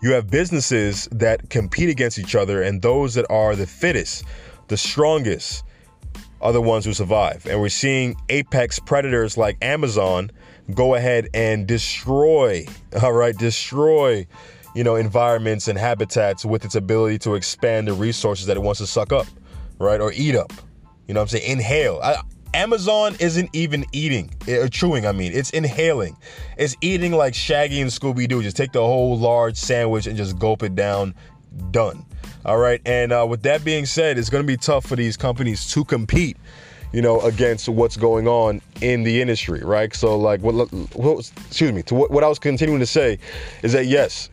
You 0.03 0.13
have 0.13 0.31
businesses 0.31 1.09
that 1.13 1.49
compete 1.51 1.89
against 1.89 2.19
each 2.19 2.35
other, 2.35 2.63
and 2.63 2.83
those 2.83 3.15
that 3.15 3.27
are 3.31 3.57
the 3.57 3.67
fittest, 3.67 4.25
the 4.69 4.77
strongest, 4.77 5.65
are 6.41 6.53
the 6.53 6.63
ones 6.63 6.85
who 6.85 6.93
survive. 6.93 7.47
And 7.47 7.61
we're 7.61 7.69
seeing 7.69 8.17
apex 8.29 8.79
predators 8.79 9.37
like 9.37 9.57
Amazon 9.63 10.31
go 10.75 10.95
ahead 10.95 11.29
and 11.33 11.67
destroy, 11.67 12.67
all 13.03 13.13
right, 13.13 13.37
destroy, 13.37 14.27
you 14.75 14.85
know, 14.85 14.97
environments 14.97 15.69
and 15.69 15.79
habitats 15.79 16.45
with 16.45 16.65
its 16.65 16.75
ability 16.75 17.19
to 17.21 17.35
expand 17.35 17.89
the 17.89 17.93
resources 17.93 18.47
that 18.47 18.57
it 18.57 18.61
wants 18.61 18.81
to 18.81 18.87
suck 18.87 19.13
up, 19.13 19.27
right, 19.79 20.01
or 20.01 20.13
eat 20.13 20.37
up. 20.37 20.53
You 21.07 21.15
know 21.15 21.21
what 21.21 21.33
I'm 21.33 21.39
saying? 21.39 21.51
Inhale. 21.51 22.01
I, 22.03 22.21
Amazon 22.57 23.15
isn't 23.21 23.51
even 23.53 23.85
eating 23.93 24.31
or 24.49 24.63
uh, 24.63 24.69
chewing. 24.69 25.07
I 25.07 25.13
mean, 25.13 25.33
it's 25.35 25.51
inhaling. 25.51 26.17
It's 26.57 26.75
eating 26.81 27.13
like 27.13 27.35
Shaggy 27.35 27.83
and 27.83 27.91
Scooby 27.91 28.27
Doo. 28.27 28.43
Just 28.43 28.57
take 28.57 28.73
the 28.73 28.81
whole 28.81 29.19
large 29.19 29.57
sandwich 29.57 30.07
and 30.07 30.17
just 30.17 30.39
gulp 30.39 30.63
it 30.63 30.75
down. 30.75 31.15
Done. 31.71 32.05
All 32.47 32.57
right. 32.57 32.81
And 32.87 33.13
uh, 33.13 33.27
with 33.29 33.43
that 33.43 33.63
being 33.63 33.85
said, 33.85 34.17
it's 34.17 34.31
going 34.31 34.43
to 34.43 34.47
be 34.47 34.57
tough 34.57 34.87
for 34.87 34.97
these 34.97 35.19
companies 35.19 35.71
to 35.73 35.85
compete. 35.85 36.39
You 36.93 37.03
know, 37.03 37.21
against 37.23 37.69
what's 37.69 37.97
going 37.97 38.27
on 38.27 38.63
in 38.81 39.03
the 39.03 39.21
industry, 39.21 39.61
right? 39.63 39.95
So, 39.95 40.17
like, 40.17 40.41
what, 40.41 40.55
what 40.95 41.31
excuse 41.49 41.73
me, 41.73 41.83
to 41.83 41.95
what, 41.95 42.11
what 42.11 42.25
I 42.25 42.29
was 42.29 42.39
continuing 42.39 42.81
to 42.81 42.87
say 42.87 43.19
is 43.63 43.73
that 43.73 43.85
yes, 43.87 44.31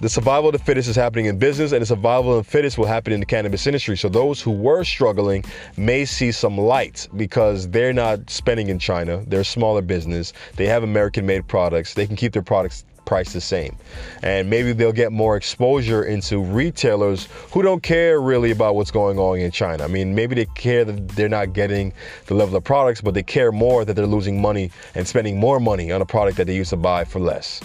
the 0.00 0.08
survival 0.08 0.48
of 0.48 0.52
the 0.54 0.58
fittest 0.58 0.88
is 0.88 0.96
happening 0.96 1.26
in 1.26 1.38
business, 1.38 1.72
and 1.72 1.82
the 1.82 1.86
survival 1.86 2.38
of 2.38 2.44
the 2.44 2.50
fittest 2.50 2.78
will 2.78 2.86
happen 2.86 3.12
in 3.12 3.20
the 3.20 3.26
cannabis 3.26 3.66
industry. 3.66 3.96
So 3.96 4.08
those 4.08 4.40
who 4.40 4.50
were 4.50 4.84
struggling 4.84 5.44
may 5.76 6.04
see 6.04 6.32
some 6.32 6.56
light 6.56 7.08
because 7.16 7.68
they're 7.68 7.92
not 7.92 8.30
spending 8.30 8.68
in 8.68 8.78
China. 8.78 9.22
They're 9.26 9.40
a 9.40 9.44
smaller 9.44 9.82
business. 9.82 10.32
They 10.56 10.66
have 10.66 10.82
American-made 10.82 11.48
products. 11.48 11.94
They 11.94 12.06
can 12.06 12.16
keep 12.16 12.32
their 12.32 12.42
products 12.42 12.84
price 13.04 13.32
the 13.32 13.40
same. 13.40 13.76
And 14.22 14.48
maybe 14.48 14.72
they'll 14.72 14.92
get 14.92 15.10
more 15.10 15.36
exposure 15.36 16.04
into 16.04 16.40
retailers 16.40 17.26
who 17.50 17.60
don't 17.60 17.82
care 17.82 18.20
really 18.20 18.52
about 18.52 18.76
what's 18.76 18.92
going 18.92 19.18
on 19.18 19.38
in 19.38 19.50
China. 19.50 19.82
I 19.82 19.88
mean, 19.88 20.14
maybe 20.14 20.36
they 20.36 20.46
care 20.54 20.84
that 20.84 21.08
they're 21.08 21.28
not 21.28 21.52
getting 21.52 21.92
the 22.26 22.34
level 22.34 22.56
of 22.56 22.62
products, 22.62 23.00
but 23.00 23.14
they 23.14 23.24
care 23.24 23.50
more 23.50 23.84
that 23.84 23.94
they're 23.94 24.06
losing 24.06 24.40
money 24.40 24.70
and 24.94 25.08
spending 25.08 25.38
more 25.38 25.58
money 25.58 25.90
on 25.90 26.00
a 26.00 26.06
product 26.06 26.36
that 26.36 26.46
they 26.46 26.54
used 26.54 26.70
to 26.70 26.76
buy 26.76 27.04
for 27.04 27.18
less. 27.18 27.60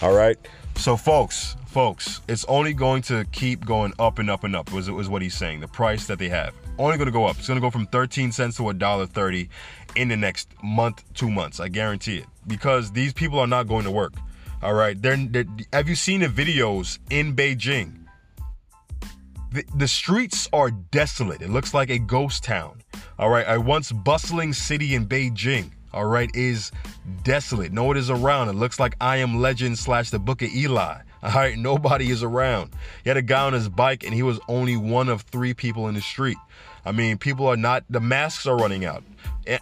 All 0.00 0.14
right? 0.14 0.38
So, 0.76 0.96
folks, 0.96 1.56
folks, 1.74 2.20
it's 2.28 2.44
only 2.44 2.72
going 2.72 3.02
to 3.02 3.24
keep 3.32 3.66
going 3.66 3.92
up 3.98 4.20
and 4.20 4.30
up 4.30 4.44
and 4.44 4.54
up. 4.54 4.70
Was 4.70 4.88
was 4.88 5.08
what 5.08 5.22
he's 5.22 5.34
saying. 5.34 5.58
The 5.58 5.66
price 5.66 6.06
that 6.06 6.20
they 6.20 6.28
have 6.28 6.54
only 6.78 6.96
going 6.96 7.06
to 7.06 7.12
go 7.12 7.26
up. 7.26 7.36
It's 7.36 7.48
going 7.48 7.60
to 7.60 7.60
go 7.60 7.70
from 7.70 7.86
13 7.86 8.30
cents 8.30 8.56
to 8.58 8.68
a 8.68 8.74
dollar 8.74 9.06
30 9.06 9.48
in 9.96 10.06
the 10.06 10.16
next 10.16 10.48
month, 10.62 11.02
two 11.14 11.28
months. 11.28 11.58
I 11.58 11.68
guarantee 11.68 12.18
it 12.18 12.26
because 12.46 12.92
these 12.92 13.12
people 13.12 13.40
are 13.40 13.48
not 13.48 13.66
going 13.66 13.84
to 13.84 13.90
work. 13.90 14.14
All 14.62 14.74
right, 14.74 15.00
they're, 15.00 15.16
they're 15.16 15.46
have 15.72 15.88
you 15.88 15.96
seen 15.96 16.20
the 16.20 16.28
videos 16.28 17.00
in 17.10 17.34
Beijing? 17.34 18.06
The, 19.50 19.64
the 19.76 19.88
streets 19.88 20.48
are 20.52 20.70
desolate. 20.70 21.42
It 21.42 21.50
looks 21.50 21.74
like 21.74 21.90
a 21.90 21.98
ghost 21.98 22.44
town. 22.44 22.82
All 23.18 23.30
right, 23.30 23.44
a 23.48 23.60
once 23.60 23.90
bustling 23.90 24.52
city 24.52 24.94
in 24.94 25.06
Beijing 25.06 25.72
all 25.94 26.06
right, 26.06 26.28
is 26.34 26.72
desolate. 27.22 27.72
No 27.72 27.84
one 27.84 27.96
is 27.96 28.10
around. 28.10 28.48
It 28.48 28.56
looks 28.56 28.80
like 28.80 28.96
I 29.00 29.18
Am 29.18 29.40
Legend 29.40 29.78
slash 29.78 30.10
the 30.10 30.18
Book 30.18 30.42
of 30.42 30.52
Eli. 30.52 31.02
All 31.24 31.30
right, 31.30 31.56
nobody 31.56 32.10
is 32.10 32.22
around. 32.22 32.74
He 33.02 33.08
had 33.08 33.16
a 33.16 33.22
guy 33.22 33.46
on 33.46 33.54
his 33.54 33.70
bike, 33.70 34.04
and 34.04 34.12
he 34.12 34.22
was 34.22 34.38
only 34.46 34.76
one 34.76 35.08
of 35.08 35.22
three 35.22 35.54
people 35.54 35.88
in 35.88 35.94
the 35.94 36.02
street. 36.02 36.36
I 36.84 36.92
mean, 36.92 37.16
people 37.16 37.46
are 37.46 37.56
not, 37.56 37.82
the 37.88 38.00
masks 38.00 38.46
are 38.46 38.56
running 38.56 38.84
out. 38.84 39.02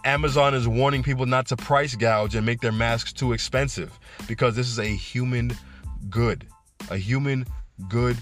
Amazon 0.03 0.53
is 0.55 0.67
warning 0.67 1.03
people 1.03 1.25
not 1.25 1.47
to 1.47 1.55
price 1.55 1.95
gouge 1.95 2.35
and 2.35 2.45
make 2.45 2.59
their 2.59 2.73
masks 2.73 3.13
too 3.13 3.31
expensive 3.31 3.97
because 4.27 4.57
this 4.57 4.67
is 4.67 4.77
a 4.77 4.85
human 4.87 5.55
good, 6.09 6.45
a 6.89 6.97
human 6.97 7.45
good 7.87 8.17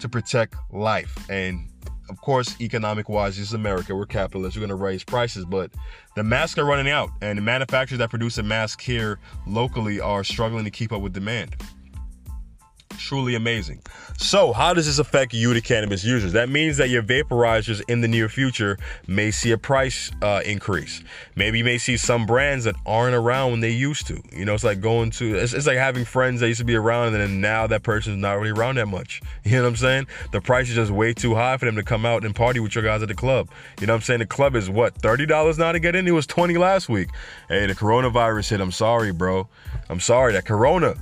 to 0.00 0.08
protect 0.08 0.54
life. 0.72 1.28
And 1.28 1.68
of 2.08 2.18
course, 2.22 2.58
economic 2.58 3.10
wise, 3.10 3.36
this 3.36 3.48
is 3.48 3.52
America. 3.52 3.94
We're 3.94 4.06
capitalists. 4.06 4.56
We're 4.56 4.66
going 4.66 4.78
to 4.78 4.82
raise 4.82 5.04
prices, 5.04 5.44
but 5.44 5.72
the 6.16 6.24
masks 6.24 6.58
are 6.58 6.64
running 6.64 6.88
out, 6.88 7.10
and 7.20 7.36
the 7.36 7.42
manufacturers 7.42 7.98
that 7.98 8.08
produce 8.08 8.38
a 8.38 8.42
mask 8.42 8.80
here 8.80 9.18
locally 9.46 10.00
are 10.00 10.24
struggling 10.24 10.64
to 10.64 10.70
keep 10.70 10.90
up 10.90 11.02
with 11.02 11.12
demand 11.12 11.54
truly 12.98 13.34
amazing. 13.34 13.80
So, 14.18 14.52
how 14.52 14.74
does 14.74 14.86
this 14.86 14.98
affect 14.98 15.32
you, 15.32 15.54
the 15.54 15.60
cannabis 15.60 16.04
users? 16.04 16.32
That 16.32 16.48
means 16.48 16.76
that 16.78 16.90
your 16.90 17.02
vaporizers 17.02 17.80
in 17.88 18.00
the 18.00 18.08
near 18.08 18.28
future 18.28 18.76
may 19.06 19.30
see 19.30 19.52
a 19.52 19.58
price 19.58 20.10
uh, 20.22 20.42
increase. 20.44 21.02
Maybe 21.36 21.58
you 21.58 21.64
may 21.64 21.78
see 21.78 21.96
some 21.96 22.26
brands 22.26 22.64
that 22.64 22.74
aren't 22.84 23.14
around 23.14 23.52
when 23.52 23.60
they 23.60 23.70
used 23.70 24.06
to. 24.08 24.20
You 24.32 24.44
know, 24.44 24.54
it's 24.54 24.64
like 24.64 24.80
going 24.80 25.10
to, 25.12 25.36
it's, 25.36 25.52
it's 25.52 25.66
like 25.66 25.78
having 25.78 26.04
friends 26.04 26.40
that 26.40 26.48
used 26.48 26.58
to 26.58 26.64
be 26.64 26.74
around 26.74 27.14
and 27.14 27.16
then 27.16 27.40
now 27.40 27.66
that 27.68 27.82
person's 27.82 28.16
not 28.16 28.32
really 28.34 28.50
around 28.50 28.76
that 28.76 28.86
much. 28.86 29.22
You 29.48 29.56
know 29.56 29.62
what 29.62 29.68
I'm 29.70 29.76
saying? 29.76 30.06
The 30.32 30.42
price 30.42 30.68
is 30.68 30.74
just 30.74 30.90
way 30.90 31.14
too 31.14 31.34
high 31.34 31.56
for 31.56 31.64
them 31.64 31.76
to 31.76 31.82
come 31.82 32.04
out 32.04 32.22
and 32.22 32.36
party 32.36 32.60
with 32.60 32.74
your 32.74 32.84
guys 32.84 33.00
at 33.00 33.08
the 33.08 33.14
club. 33.14 33.48
You 33.80 33.86
know 33.86 33.94
what 33.94 33.98
I'm 33.98 34.02
saying? 34.02 34.18
The 34.18 34.26
club 34.26 34.56
is 34.56 34.68
what, 34.68 35.00
$30 35.00 35.58
now 35.58 35.72
to 35.72 35.78
get 35.80 35.96
in? 35.96 36.06
It 36.06 36.10
was 36.10 36.26
20 36.26 36.58
last 36.58 36.90
week. 36.90 37.08
Hey, 37.48 37.64
the 37.64 37.74
coronavirus 37.74 38.50
hit. 38.50 38.60
I'm 38.60 38.72
sorry, 38.72 39.10
bro. 39.10 39.48
I'm 39.88 40.00
sorry. 40.00 40.34
That 40.34 40.44
corona 40.44 40.96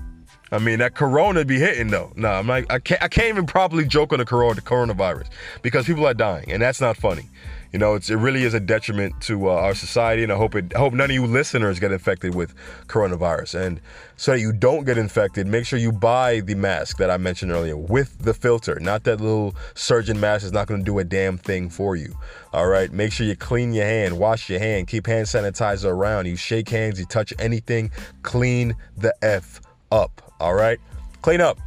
I 0.57 0.59
mean, 0.59 0.79
that 0.79 0.95
corona 0.95 1.45
be 1.45 1.59
hitting 1.59 1.89
though. 1.89 2.13
No, 2.17 2.31
I'm 2.31 2.47
like, 2.47 2.73
I 2.73 2.79
can't, 2.79 3.03
I 3.03 3.09
can't 3.09 3.29
even 3.29 3.45
properly 3.45 3.85
joke 3.85 4.15
on 4.15 4.21
the 4.21 4.25
corona, 4.25 4.55
the 4.55 4.63
coronavirus 4.63 5.29
because 5.61 5.85
people 5.85 6.07
are 6.07 6.15
dying, 6.15 6.51
and 6.51 6.63
that's 6.63 6.81
not 6.81 6.97
funny. 6.97 7.29
You 7.75 7.79
know, 7.79 7.95
it's, 7.95 8.09
it 8.09 8.17
really 8.17 8.43
is 8.43 8.55
a 8.55 8.61
detriment 8.61 9.21
to 9.23 9.51
uh, 9.51 9.53
our 9.53 9.75
society, 9.75 10.23
and 10.23 10.33
I 10.33 10.37
hope 10.37 10.55
it, 10.55 10.75
I 10.75 10.79
hope 10.79 10.95
none 10.95 11.11
of 11.11 11.15
you 11.15 11.27
listeners 11.27 11.79
get 11.79 11.93
infected 11.93 12.35
with 12.35 12.55
coronavirus. 12.87 13.67
And 13.67 13.81
so 14.17 14.33
that 14.33 14.41
you 14.41 14.51
don't 14.51 14.85
get 14.87 14.97
infected, 14.97 15.47
make 15.47 15.67
sure 15.67 15.79
you 15.79 15.93
buy 15.93 16.41
the 16.41 16.55
mask 16.55 16.97
that 16.97 17.11
I 17.11 17.19
mentioned 17.19 17.53
earlier 17.53 17.77
with 17.77 18.19
the 18.21 18.33
filter, 18.33 18.81
not 18.81 19.05
that 19.05 19.21
little 19.21 19.55
surgeon 19.75 20.19
mask 20.19 20.47
is 20.47 20.53
not 20.53 20.69
going 20.69 20.81
to 20.81 20.87
do 20.87 20.99
a 21.01 21.05
damn 21.05 21.37
thing 21.37 21.69
for 21.69 21.97
you. 21.97 22.17
All 22.55 22.67
right, 22.67 22.91
make 22.91 23.13
sure 23.13 23.27
you 23.27 23.37
clean 23.37 23.75
your 23.75 23.85
hand, 23.85 24.19
wash 24.19 24.49
your 24.49 24.59
hand, 24.59 24.87
keep 24.89 25.07
hand 25.07 25.27
sanitizer 25.27 25.91
around. 25.91 26.25
You 26.25 26.37
shake 26.37 26.71
hands, 26.71 26.99
you 26.99 27.05
touch 27.05 27.35
anything, 27.39 27.91
clean 28.23 28.75
the 28.97 29.15
f 29.21 29.61
up. 29.91 30.23
All 30.41 30.55
right, 30.55 30.79
clean 31.23 31.41
up. 31.41 31.59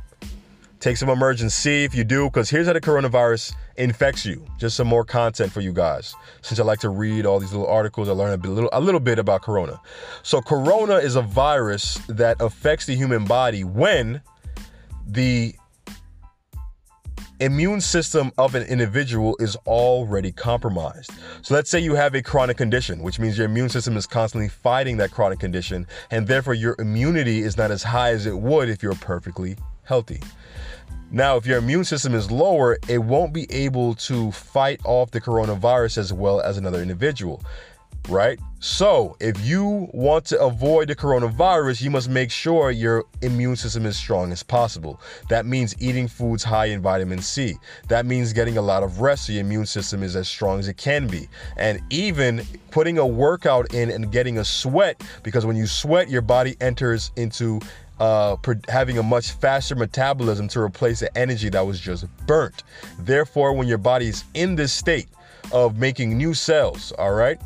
Take 0.79 0.95
some 0.95 1.09
Emergen-C 1.09 1.83
if 1.83 1.93
you 1.93 2.05
do, 2.05 2.25
because 2.25 2.49
here's 2.49 2.65
how 2.65 2.71
the 2.71 2.79
coronavirus 2.79 3.53
infects 3.75 4.25
you. 4.25 4.45
Just 4.57 4.77
some 4.77 4.87
more 4.87 5.03
content 5.03 5.51
for 5.51 5.59
you 5.59 5.73
guys. 5.73 6.15
Since 6.41 6.57
I 6.57 6.63
like 6.63 6.79
to 6.79 6.89
read 6.89 7.25
all 7.25 7.37
these 7.37 7.51
little 7.51 7.67
articles, 7.67 8.07
I 8.07 8.13
learn 8.13 8.39
a, 8.39 8.47
little, 8.47 8.69
a 8.71 8.79
little 8.79 9.01
bit 9.01 9.19
about 9.19 9.41
corona. 9.41 9.81
So, 10.23 10.41
corona 10.41 10.95
is 10.95 11.17
a 11.17 11.21
virus 11.21 11.95
that 12.07 12.37
affects 12.39 12.85
the 12.85 12.95
human 12.95 13.25
body 13.25 13.65
when 13.65 14.21
the 15.05 15.53
immune 17.39 17.79
system 17.79 18.31
of 18.37 18.55
an 18.55 18.63
individual 18.63 19.35
is 19.39 19.55
already 19.65 20.31
compromised. 20.31 21.11
So 21.41 21.53
let's 21.53 21.69
say 21.69 21.79
you 21.79 21.95
have 21.95 22.13
a 22.15 22.21
chronic 22.21 22.57
condition, 22.57 23.01
which 23.01 23.19
means 23.19 23.37
your 23.37 23.45
immune 23.45 23.69
system 23.69 23.95
is 23.95 24.05
constantly 24.05 24.49
fighting 24.49 24.97
that 24.97 25.11
chronic 25.11 25.39
condition, 25.39 25.87
and 26.11 26.27
therefore 26.27 26.53
your 26.53 26.75
immunity 26.79 27.39
is 27.39 27.57
not 27.57 27.71
as 27.71 27.83
high 27.83 28.11
as 28.11 28.25
it 28.25 28.37
would 28.37 28.69
if 28.69 28.83
you're 28.83 28.95
perfectly 28.95 29.55
healthy. 29.83 30.19
Now, 31.11 31.37
if 31.37 31.47
your 31.47 31.57
immune 31.57 31.85
system 31.85 32.13
is 32.13 32.29
lower, 32.29 32.77
it 32.87 32.99
won't 32.99 33.33
be 33.33 33.51
able 33.51 33.95
to 33.95 34.31
fight 34.31 34.79
off 34.83 35.09
the 35.09 35.19
coronavirus 35.19 35.97
as 35.97 36.13
well 36.13 36.39
as 36.41 36.57
another 36.57 36.83
individual, 36.83 37.41
right? 38.09 38.39
So, 38.61 39.15
if 39.21 39.39
you 39.45 39.87
want 39.93 40.25
to 40.25 40.41
avoid 40.41 40.89
the 40.89 40.95
coronavirus, 40.95 41.81
you 41.81 41.89
must 41.89 42.09
make 42.09 42.29
sure 42.29 42.71
your 42.71 43.05
immune 43.21 43.55
system 43.55 43.85
is 43.85 43.95
strong 43.95 44.33
as 44.33 44.43
possible. 44.43 44.99
That 45.29 45.45
means 45.45 45.75
eating 45.79 46.09
foods 46.09 46.43
high 46.43 46.65
in 46.65 46.81
vitamin 46.81 47.21
C. 47.21 47.55
That 47.87 48.05
means 48.05 48.33
getting 48.33 48.57
a 48.57 48.61
lot 48.61 48.83
of 48.83 48.99
rest 48.99 49.27
so 49.27 49.33
your 49.33 49.41
immune 49.41 49.65
system 49.65 50.03
is 50.03 50.15
as 50.17 50.27
strong 50.27 50.59
as 50.59 50.67
it 50.67 50.75
can 50.75 51.07
be. 51.07 51.29
And 51.55 51.79
even 51.89 52.41
putting 52.71 52.97
a 52.97 53.07
workout 53.07 53.73
in 53.73 53.89
and 53.89 54.11
getting 54.11 54.39
a 54.39 54.43
sweat, 54.43 55.01
because 55.23 55.45
when 55.45 55.55
you 55.55 55.65
sweat, 55.65 56.09
your 56.09 56.21
body 56.21 56.57
enters 56.59 57.11
into 57.15 57.61
uh, 58.01 58.35
having 58.67 58.97
a 58.97 59.03
much 59.03 59.31
faster 59.31 59.75
metabolism 59.75 60.47
to 60.49 60.59
replace 60.59 60.99
the 60.99 61.17
energy 61.17 61.49
that 61.49 61.65
was 61.65 61.79
just 61.79 62.05
burnt. 62.25 62.63
Therefore, 62.99 63.53
when 63.53 63.67
your 63.67 63.77
body 63.77 64.07
is 64.07 64.25
in 64.33 64.55
this 64.55 64.73
state 64.73 65.07
of 65.51 65.77
making 65.77 66.17
new 66.17 66.33
cells, 66.33 66.91
all 66.93 67.13
right, 67.13 67.39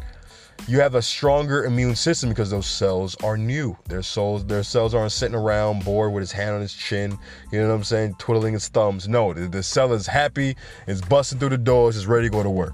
you 0.68 0.80
have 0.80 0.96
a 0.96 1.02
stronger 1.02 1.66
immune 1.66 1.96
system 1.96 2.30
because 2.30 2.50
those 2.50 2.66
cells 2.66 3.16
are 3.24 3.38
new. 3.38 3.78
Their 3.90 4.02
cells, 4.02 4.46
their 4.46 4.64
cells 4.64 4.94
aren't 4.94 5.12
sitting 5.12 5.36
around 5.36 5.84
bored 5.84 6.14
with 6.14 6.22
his 6.22 6.32
hand 6.32 6.56
on 6.56 6.62
his 6.62 6.74
chin, 6.74 7.18
you 7.52 7.60
know 7.60 7.68
what 7.68 7.76
I'm 7.76 7.84
saying, 7.84 8.16
twiddling 8.18 8.54
his 8.54 8.70
thumbs. 8.70 9.08
No, 9.08 9.34
the, 9.34 9.48
the 9.48 9.64
cell 9.64 9.92
is 9.94 10.08
happy, 10.08 10.56
it's 10.88 11.02
busting 11.02 11.40
through 11.40 11.50
the 11.50 11.58
doors, 11.58 11.98
it's 11.98 12.06
ready 12.06 12.28
to 12.28 12.32
go 12.32 12.44
to 12.44 12.50
work. 12.50 12.74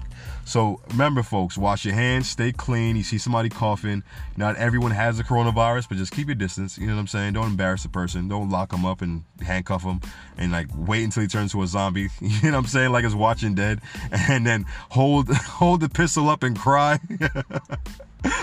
So 0.50 0.80
remember, 0.90 1.22
folks, 1.22 1.56
wash 1.56 1.84
your 1.84 1.94
hands, 1.94 2.28
stay 2.28 2.50
clean. 2.50 2.96
You 2.96 3.04
see 3.04 3.18
somebody 3.18 3.48
coughing. 3.48 4.02
Not 4.36 4.56
everyone 4.56 4.90
has 4.90 5.16
the 5.16 5.22
coronavirus, 5.22 5.88
but 5.88 5.96
just 5.96 6.10
keep 6.10 6.26
your 6.26 6.34
distance. 6.34 6.76
You 6.76 6.88
know 6.88 6.94
what 6.94 7.02
I'm 7.02 7.06
saying? 7.06 7.34
Don't 7.34 7.46
embarrass 7.46 7.84
the 7.84 7.88
person. 7.88 8.26
Don't 8.26 8.50
lock 8.50 8.70
them 8.70 8.84
up 8.84 9.00
and 9.00 9.22
handcuff 9.40 9.84
them 9.84 10.00
and 10.36 10.50
like 10.50 10.66
wait 10.74 11.04
until 11.04 11.22
he 11.22 11.28
turns 11.28 11.52
to 11.52 11.62
a 11.62 11.68
zombie. 11.68 12.08
You 12.20 12.50
know 12.50 12.56
what 12.56 12.64
I'm 12.64 12.66
saying? 12.66 12.90
Like 12.90 13.04
it's 13.04 13.14
Walking 13.14 13.54
Dead, 13.54 13.80
and 14.10 14.44
then 14.44 14.66
hold 14.88 15.28
hold 15.36 15.82
the 15.82 15.88
pistol 15.88 16.28
up 16.28 16.42
and 16.42 16.58
cry. 16.58 16.98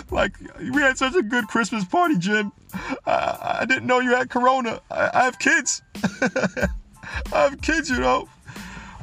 like 0.09 0.31
we 0.59 0.81
had 0.81 0.97
such 0.97 1.13
a 1.13 1.21
good 1.21 1.49
Christmas 1.49 1.83
party, 1.83 2.17
Jim. 2.17 2.53
I, 3.05 3.57
I 3.59 3.65
didn't 3.65 3.85
know 3.85 3.99
you 3.99 4.15
had 4.15 4.29
corona. 4.29 4.79
I, 4.89 5.09
I 5.13 5.23
have 5.25 5.39
kids. 5.39 5.81
I 6.21 6.69
have 7.33 7.61
kids, 7.61 7.89
you 7.89 7.99
know. 7.99 8.29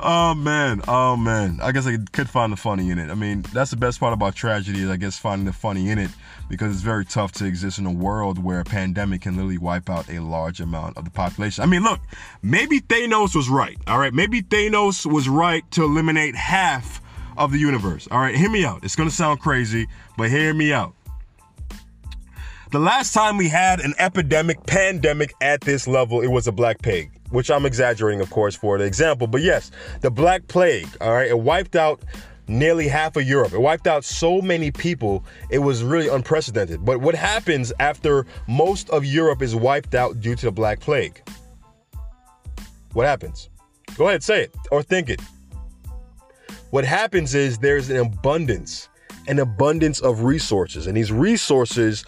Oh 0.01 0.35
man, 0.35 0.83
oh 0.89 1.17
man. 1.17 1.61
I 1.63 1.71
guess 1.71 1.87
I 1.87 1.99
could 2.13 2.29
find 2.29 2.53
the 2.53 2.57
funny 2.57 2.91
in 2.91 2.99
it. 2.99 3.11
I 3.11 3.15
mean, 3.15 3.43
that's 3.53 3.71
the 3.71 3.77
best 3.77 4.01
part 4.01 4.13
about 4.13 4.35
tragedy 4.35 4.83
is 4.83 4.91
I 4.91 4.97
guess 4.97 5.19
finding 5.19 5.47
the 5.47 5.53
funny 5.53 5.91
in 5.91 5.99
it 5.99 6.11
because 6.49 6.73
it's 6.73 6.83
very 6.83 7.05
tough 7.05 7.33
to 7.33 7.47
exist 7.47 7.79
in 7.79 7.87
a 7.87 7.93
world 7.93 8.43
where 8.43 8.61
a 8.61 8.65
pandemic 8.65 9.23
can 9.23 9.37
literally 9.37 9.59
wipe 9.59 9.89
out 9.89 10.09
a 10.11 10.19
large 10.19 10.61
amount 10.61 10.97
of 10.97 11.05
the 11.05 11.11
population. 11.11 11.63
I 11.63 11.67
mean, 11.67 11.85
look, 11.85 12.01
maybe 12.43 12.81
Thanos 12.81 13.37
was 13.37 13.49
right. 13.49 13.79
All 13.87 13.99
right, 13.99 14.13
maybe 14.13 14.43
Thanos 14.43 15.07
was 15.07 15.29
right 15.29 15.69
to 15.73 15.85
eliminate 15.85 16.35
half 16.35 17.01
of 17.37 17.53
the 17.53 17.59
universe. 17.59 18.09
All 18.11 18.19
right, 18.19 18.35
hear 18.35 18.51
me 18.51 18.65
out. 18.65 18.85
It's 18.85 18.97
gonna 18.97 19.11
sound 19.11 19.41
crazy, 19.41 19.87
but 20.17 20.29
hear 20.29 20.53
me 20.53 20.73
out. 20.73 20.95
The 22.73 22.81
last 22.81 23.15
time 23.15 23.37
we 23.37 23.49
had 23.49 23.79
an 23.79 23.95
epidemic, 23.99 24.67
pandemic 24.67 25.33
at 25.41 25.61
this 25.61 25.87
level, 25.87 26.21
it 26.21 26.27
was 26.27 26.49
a 26.49 26.53
black 26.53 26.83
plague 26.83 27.13
which 27.35 27.51
I'm 27.51 27.67
exaggerating, 27.67 28.21
of 28.21 28.31
course, 28.31 28.55
for 28.55 28.79
the 28.79 28.85
example. 28.85 29.27
But 29.27 29.43
yes, 29.43 29.73
the 30.01 30.11
Black 30.11 30.47
Plague, 30.47 30.89
all 31.01 31.13
right, 31.13 31.29
it 31.29 31.39
wiped 31.39 31.75
out 31.75 32.01
nearly 32.47 32.87
half 32.87 33.17
of 33.17 33.25
Europe. 33.25 33.53
It 33.53 33.61
wiped 33.61 33.87
out 33.87 34.05
so 34.05 34.41
many 34.41 34.71
people, 34.71 35.25
it 35.51 35.59
was 35.59 35.83
really 35.83 36.09
unprecedented. 36.09 36.85
But 36.85 37.01
what 37.01 37.15
happens 37.15 37.73
after 37.81 38.25
most 38.47 38.89
of 38.91 39.05
Europe 39.05 39.43
is 39.43 39.57
wiped 39.57 39.95
out 39.95 40.21
due 40.21 40.37
to 40.37 40.47
the 40.47 40.53
Black 40.53 40.79
Plague? 40.79 41.21
What 42.93 43.07
happens? 43.07 43.51
Go 43.97 44.09
ahead, 44.09 44.23
say 44.23 44.45
it 44.45 44.55
or 44.71 44.83
think 44.83 45.11
it. 45.11 45.21
What 46.71 46.85
happens 46.85 47.35
is 47.35 47.59
there's 47.59 47.91
an 47.91 47.97
abundance, 47.97 48.89
an 49.27 49.41
abundance 49.41 50.01
of 50.01 50.23
resources, 50.23 50.87
and 50.87 50.97
these 50.97 51.11
resources 51.11 52.05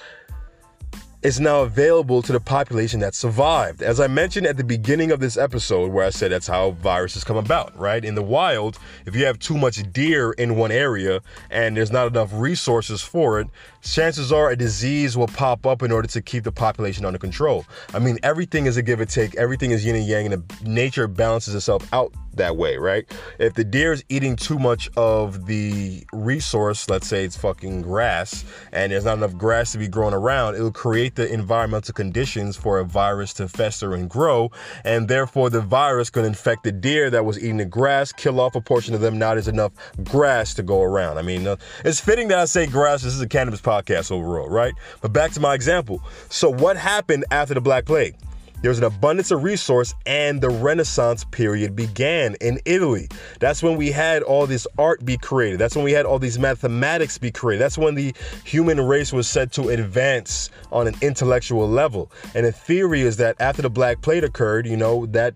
is 1.23 1.41
now 1.41 1.63
available 1.63 2.23
to 2.23 2.33
the 2.33 2.41
population 2.41 3.01
that 3.01 3.15
survived. 3.15 3.83
As 3.83 4.01
I 4.01 4.07
mentioned 4.07 4.47
at 4.47 4.57
the 4.57 4.65
beginning 4.65 5.11
of 5.11 5.19
this 5.19 5.37
episode, 5.37 5.91
where 5.91 6.05
I 6.05 6.11
said 6.11 6.31
that's 6.31 6.47
how 6.47 6.73
viruses 6.73 7.25
come 7.25 7.37
about, 7.37 7.77
right? 7.79 8.05
In 8.05 8.15
the 8.15 8.23
wild, 8.23 8.79
if 9.07 9.17
you 9.17 9.25
have 9.25 9.39
too 9.39 9.57
much 9.57 9.83
deer 9.93 10.33
in 10.33 10.57
one 10.57 10.71
area 10.71 11.21
and 11.51 11.77
there's 11.77 11.91
not 11.91 12.07
enough 12.07 12.31
resources 12.33 13.03
for 13.03 13.41
it, 13.41 13.49
chances 13.83 14.31
are 14.31 14.51
a 14.51 14.57
disease 14.57 15.17
will 15.17 15.29
pop 15.29 15.67
up 15.67 15.83
in 15.83 15.91
order 15.91 16.09
to 16.09 16.21
keep 16.21 16.45
the 16.45 16.53
population 16.53 17.05
under 17.05 17.19
control. 17.19 17.65
I 17.95 17.99
mean, 17.99 18.19
everything 18.23 18.67
is 18.67 18.77
a 18.77 18.83
give 18.83 19.01
and 19.01 19.09
take, 19.09 19.35
everything 19.37 19.71
is 19.71 19.85
yin 19.85 19.97
and 19.97 20.07
yang, 20.07 20.33
and 20.33 20.67
nature 20.67 21.09
balances 21.09 21.55
itself 21.55 21.89
out 21.93 22.13
that 22.35 22.57
way, 22.57 22.77
right? 22.77 23.11
If 23.39 23.55
the 23.55 23.65
deer 23.65 23.93
is 23.93 24.05
eating 24.09 24.37
too 24.37 24.59
much 24.59 24.91
of 24.97 25.47
the 25.47 26.05
resource, 26.13 26.89
let's 26.91 27.07
say 27.07 27.25
it's 27.25 27.37
fucking 27.37 27.83
grass, 27.83 28.45
and 28.73 28.93
there's 28.93 29.05
not 29.05 29.17
enough 29.17 29.37
grass 29.37 29.73
to 29.73 29.79
be 29.79 29.89
growing 29.89 30.15
around, 30.15 30.55
it'll 30.55 30.71
create 30.71 31.06
the 31.15 31.33
environmental 31.33 31.95
conditions 31.95 32.57
for 32.57 32.79
a 32.79 32.85
virus 32.85 33.33
to 33.35 33.49
fester 33.49 33.95
and 33.95 34.11
grow, 34.11 34.51
and 34.85 35.09
therefore 35.09 35.51
the 35.51 35.61
virus 35.61 36.11
could 36.11 36.25
infect 36.25 36.65
the 36.65 36.73
deer 36.73 37.11
that 37.11 37.25
was 37.25 37.39
eating 37.39 37.59
the 37.59 37.65
grass, 37.65 38.13
kill 38.13 38.41
off 38.41 38.55
a 38.55 38.61
portion 38.61 38.95
of 38.95 39.01
them. 39.01 39.19
Now 39.19 39.35
there's 39.35 39.49
enough 39.49 39.73
grass 40.05 40.55
to 40.55 40.63
go 40.63 40.83
around. 40.83 41.19
I 41.19 41.23
mean, 41.23 41.47
uh, 41.47 41.57
it's 41.85 42.01
fitting 42.01 42.29
that 42.29 42.39
I 42.39 42.45
say 42.47 42.67
grass. 42.67 43.03
This 43.03 43.15
is 43.15 43.21
a 43.21 43.29
cannabis 43.29 43.61
podcast 43.61 44.11
overall, 44.11 44.49
right? 44.49 44.75
But 45.01 45.13
back 45.13 45.33
to 45.33 45.41
my 45.41 45.55
example. 45.55 46.03
So, 46.29 46.51
what 46.51 46.77
happened 46.77 47.25
after 47.31 47.55
the 47.55 47.61
Black 47.61 47.85
Plague? 47.85 48.17
There 48.63 48.71
was 48.71 48.79
an 48.79 48.85
abundance 48.85 49.31
of 49.31 49.45
resource, 49.45 49.95
and 50.07 50.41
the 50.41 50.49
Renaissance 50.49 51.25
period 51.25 51.77
began 51.77 52.37
in 52.41 52.59
Italy. 52.65 53.09
That's 53.39 53.63
when 53.63 53.77
we 53.77 53.91
had 53.91 54.23
all 54.23 54.47
this 54.47 54.67
art 54.79 55.05
be 55.05 55.19
created. 55.19 55.59
That's 55.59 55.77
when 55.77 55.85
we 55.85 55.93
had 55.93 56.07
all 56.07 56.19
these 56.19 56.39
mathematics 56.39 57.19
be 57.19 57.31
created. 57.31 57.63
That's 57.63 57.79
when 57.79 57.95
the 57.95 58.15
human 58.45 58.81
race 58.81 59.13
was 59.13 59.29
set 59.29 59.53
to 59.53 59.69
advance 59.69 60.51
on 60.73 60.89
an 60.89 60.95
intellectual 61.03 61.69
level. 61.69 62.11
And 62.35 62.47
the 62.47 62.53
theory 62.53 63.03
is 63.03 63.19
that 63.19 63.37
after 63.41 63.63
the 63.63 63.71
Black 63.71 64.01
Plague 64.01 64.25
occurred, 64.25 64.67
you 64.67 64.77
know, 64.77 65.07
that 65.07 65.35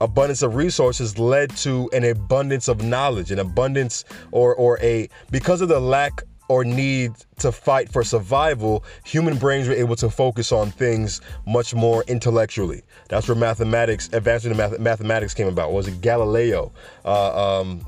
abundance 0.00 0.42
of 0.42 0.54
resources 0.54 1.18
led 1.18 1.54
to 1.56 1.88
an 1.92 2.04
abundance 2.04 2.68
of 2.68 2.82
knowledge, 2.82 3.30
an 3.30 3.38
abundance 3.38 4.04
or 4.32 4.54
or 4.54 4.78
a 4.80 5.08
because 5.30 5.60
of 5.60 5.68
the 5.68 5.80
lack 5.80 6.22
or 6.50 6.64
need 6.64 7.14
to 7.38 7.52
fight 7.52 7.88
for 7.92 8.02
survival, 8.02 8.82
human 9.04 9.38
brains 9.38 9.68
were 9.68 9.74
able 9.74 9.94
to 9.94 10.10
focus 10.10 10.50
on 10.50 10.68
things 10.68 11.20
much 11.46 11.76
more 11.76 12.02
intellectually. 12.08 12.82
That's 13.08 13.28
where 13.28 13.36
mathematics, 13.36 14.10
advancing 14.12 14.56
math- 14.56 14.80
mathematics 14.80 15.32
came 15.32 15.46
about. 15.46 15.70
was 15.70 15.86
it 15.86 16.00
Galileo? 16.00 16.72
Uh, 17.04 17.60
um, 17.60 17.86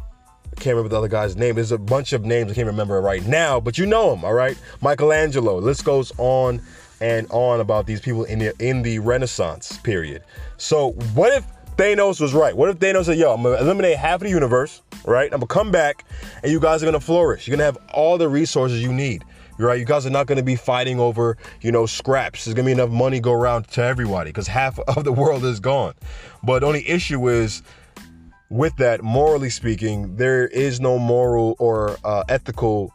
can't 0.54 0.76
remember 0.76 0.90
the 0.90 0.96
other 0.96 1.08
guy's 1.08 1.34
name. 1.34 1.56
There's 1.56 1.72
a 1.72 1.78
bunch 1.78 2.12
of 2.12 2.24
names 2.24 2.52
I 2.52 2.54
can't 2.54 2.68
remember 2.68 3.00
right 3.00 3.26
now, 3.26 3.58
but 3.58 3.78
you 3.78 3.86
know 3.86 4.10
them, 4.10 4.24
all 4.24 4.34
right? 4.34 4.56
Michelangelo. 4.80 5.58
List 5.58 5.84
goes 5.84 6.12
on 6.18 6.62
and 7.00 7.26
on 7.30 7.58
about 7.58 7.86
these 7.86 8.00
people 8.00 8.22
in 8.22 8.38
the 8.38 8.54
in 8.60 8.82
the 8.82 9.00
Renaissance 9.00 9.76
period. 9.78 10.22
So 10.56 10.92
what 11.14 11.32
if 11.32 11.44
Thanos 11.76 12.20
was 12.20 12.34
right? 12.34 12.56
What 12.56 12.68
if 12.68 12.78
Thanos 12.78 13.06
said, 13.06 13.18
"Yo, 13.18 13.32
I'm 13.32 13.42
gonna 13.42 13.56
eliminate 13.56 13.96
half 13.96 14.16
of 14.16 14.22
the 14.22 14.30
universe, 14.30 14.82
right? 15.06 15.32
I'm 15.32 15.40
gonna 15.40 15.46
come 15.46 15.70
back, 15.70 16.04
and 16.42 16.52
you 16.52 16.60
guys 16.60 16.82
are 16.82 16.86
gonna 16.86 17.00
flourish. 17.00 17.48
You're 17.48 17.56
gonna 17.56 17.64
have 17.64 17.78
all 17.92 18.18
the 18.18 18.28
resources 18.28 18.82
you 18.82 18.92
need." 18.92 19.24
Right, 19.58 19.78
you 19.78 19.84
guys 19.84 20.06
are 20.06 20.10
not 20.10 20.26
going 20.26 20.38
to 20.38 20.42
be 20.42 20.56
fighting 20.56 20.98
over, 20.98 21.36
you 21.60 21.70
know, 21.70 21.86
scraps. 21.86 22.46
There's 22.46 22.54
going 22.54 22.64
to 22.64 22.68
be 22.70 22.72
enough 22.72 22.90
money 22.90 23.20
go 23.20 23.32
around 23.32 23.68
to 23.72 23.84
everybody 23.84 24.30
because 24.30 24.48
half 24.48 24.76
of 24.88 25.04
the 25.04 25.12
world 25.12 25.44
is 25.44 25.60
gone. 25.60 25.92
But 26.42 26.60
the 26.60 26.66
only 26.66 26.88
issue 26.88 27.28
is, 27.28 27.62
with 28.48 28.74
that, 28.78 29.02
morally 29.02 29.50
speaking, 29.50 30.16
there 30.16 30.48
is 30.48 30.80
no 30.80 30.98
moral 30.98 31.54
or 31.60 31.96
uh, 32.02 32.24
ethical 32.28 32.92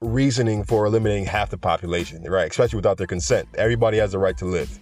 reasoning 0.00 0.62
for 0.62 0.84
eliminating 0.86 1.24
half 1.24 1.50
the 1.50 1.58
population, 1.58 2.22
right? 2.24 2.50
Especially 2.50 2.76
without 2.76 2.98
their 2.98 3.06
consent. 3.06 3.48
Everybody 3.54 3.98
has 3.98 4.12
the 4.12 4.18
right 4.18 4.36
to 4.38 4.44
live. 4.44 4.78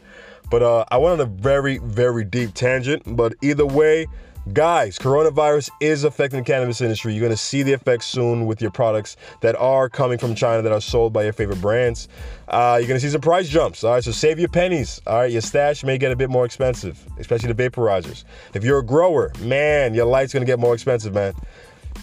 But 0.50 0.62
uh, 0.62 0.84
I 0.90 0.98
went 0.98 1.20
on 1.20 1.20
a 1.20 1.30
very, 1.30 1.78
very 1.78 2.24
deep 2.24 2.54
tangent. 2.54 3.02
But 3.06 3.34
either 3.40 3.64
way, 3.64 4.06
guys, 4.52 4.98
coronavirus 4.98 5.70
is 5.80 6.04
affecting 6.04 6.40
the 6.40 6.44
cannabis 6.44 6.80
industry. 6.80 7.12
You're 7.12 7.20
going 7.20 7.30
to 7.30 7.36
see 7.36 7.62
the 7.62 7.72
effects 7.72 8.06
soon 8.06 8.46
with 8.46 8.60
your 8.60 8.70
products 8.70 9.16
that 9.42 9.54
are 9.56 9.88
coming 9.88 10.18
from 10.18 10.34
China 10.34 10.62
that 10.62 10.72
are 10.72 10.80
sold 10.80 11.12
by 11.12 11.24
your 11.24 11.32
favorite 11.32 11.60
brands. 11.60 12.08
Uh, 12.48 12.76
you're 12.80 12.88
going 12.88 12.98
to 12.98 13.06
see 13.06 13.12
some 13.12 13.20
price 13.20 13.48
jumps. 13.48 13.84
All 13.84 13.92
right, 13.92 14.02
so 14.02 14.10
save 14.10 14.38
your 14.38 14.48
pennies. 14.48 15.00
All 15.06 15.18
right, 15.18 15.30
your 15.30 15.40
stash 15.40 15.84
may 15.84 15.98
get 15.98 16.10
a 16.10 16.16
bit 16.16 16.30
more 16.30 16.44
expensive, 16.44 17.06
especially 17.18 17.52
the 17.52 17.70
vaporizers. 17.70 18.24
If 18.54 18.64
you're 18.64 18.80
a 18.80 18.84
grower, 18.84 19.30
man, 19.40 19.94
your 19.94 20.06
light's 20.06 20.32
going 20.32 20.44
to 20.44 20.50
get 20.50 20.58
more 20.58 20.74
expensive, 20.74 21.14
man. 21.14 21.34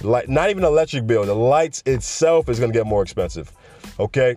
Light, 0.04 0.30
not 0.30 0.50
even 0.50 0.64
electric 0.64 1.08
bill. 1.08 1.26
The 1.26 1.34
lights 1.34 1.82
itself 1.86 2.50
is 2.50 2.60
going 2.60 2.72
to 2.72 2.78
get 2.78 2.86
more 2.86 3.02
expensive. 3.02 3.52
Okay. 4.00 4.36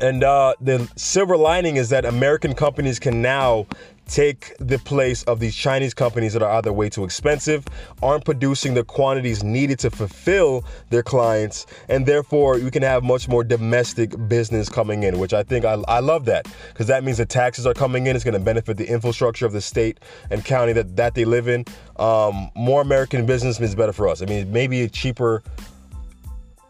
And 0.00 0.24
uh, 0.24 0.54
the 0.60 0.90
silver 0.96 1.36
lining 1.36 1.76
is 1.76 1.90
that 1.90 2.04
American 2.04 2.54
companies 2.54 2.98
can 2.98 3.20
now 3.20 3.66
take 4.06 4.52
the 4.58 4.78
place 4.78 5.22
of 5.24 5.40
these 5.40 5.54
Chinese 5.54 5.94
companies 5.94 6.32
that 6.32 6.42
are 6.42 6.52
either 6.58 6.72
way 6.72 6.88
too 6.88 7.04
expensive, 7.04 7.64
aren't 8.02 8.24
producing 8.24 8.74
the 8.74 8.84
quantities 8.84 9.42
needed 9.42 9.78
to 9.78 9.90
fulfill 9.90 10.64
their 10.90 11.02
clients, 11.02 11.66
and 11.88 12.04
therefore 12.04 12.54
we 12.58 12.70
can 12.70 12.82
have 12.82 13.02
much 13.02 13.28
more 13.28 13.44
domestic 13.44 14.14
business 14.28 14.68
coming 14.68 15.04
in, 15.04 15.18
which 15.18 15.32
I 15.32 15.42
think 15.42 15.64
I, 15.64 15.74
I 15.88 16.00
love 16.00 16.24
that 16.26 16.46
because 16.68 16.88
that 16.88 17.04
means 17.04 17.18
the 17.18 17.26
taxes 17.26 17.66
are 17.66 17.74
coming 17.74 18.06
in. 18.06 18.16
It's 18.16 18.24
going 18.24 18.34
to 18.34 18.40
benefit 18.40 18.76
the 18.76 18.86
infrastructure 18.86 19.46
of 19.46 19.52
the 19.52 19.60
state 19.60 20.00
and 20.30 20.44
county 20.44 20.72
that, 20.74 20.96
that 20.96 21.14
they 21.14 21.24
live 21.24 21.48
in. 21.48 21.64
Um, 21.96 22.50
more 22.54 22.82
American 22.82 23.24
business 23.24 23.60
means 23.60 23.74
better 23.74 23.92
for 23.92 24.08
us. 24.08 24.20
I 24.20 24.26
mean, 24.26 24.52
maybe 24.52 24.82
a 24.82 24.88
cheaper 24.88 25.42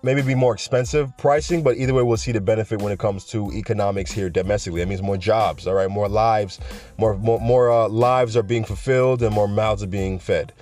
maybe 0.03 0.23
be 0.23 0.35
more 0.35 0.55
expensive 0.55 1.17
pricing, 1.17 1.63
but 1.63 1.77
either 1.77 1.95
way, 1.95 2.03
we'll 2.03 2.17
see 2.17 2.33
the 2.33 2.41
benefit 2.41 2.81
when 2.81 2.93
it 2.93 2.99
comes 2.99 3.25
to 3.27 3.51
economics 3.53 4.11
here 4.11 4.29
domestically. 4.29 4.81
That 4.81 4.89
means 4.89 5.03
more 5.03 5.17
jobs, 5.17 5.67
all 5.67 5.75
right, 5.75 5.91
more 5.91 6.09
lives, 6.09 6.59
more 6.99 7.17
more, 7.17 7.41
more 7.41 7.71
uh, 7.71 7.89
lives 7.89 8.37
are 8.37 8.43
being 8.43 8.65
fulfilled 8.65 9.23
and 9.23 9.35
more 9.35 9.49
mouths 9.49 9.83
are 9.83 9.89
being 9.89 10.19
fed. 10.19 10.53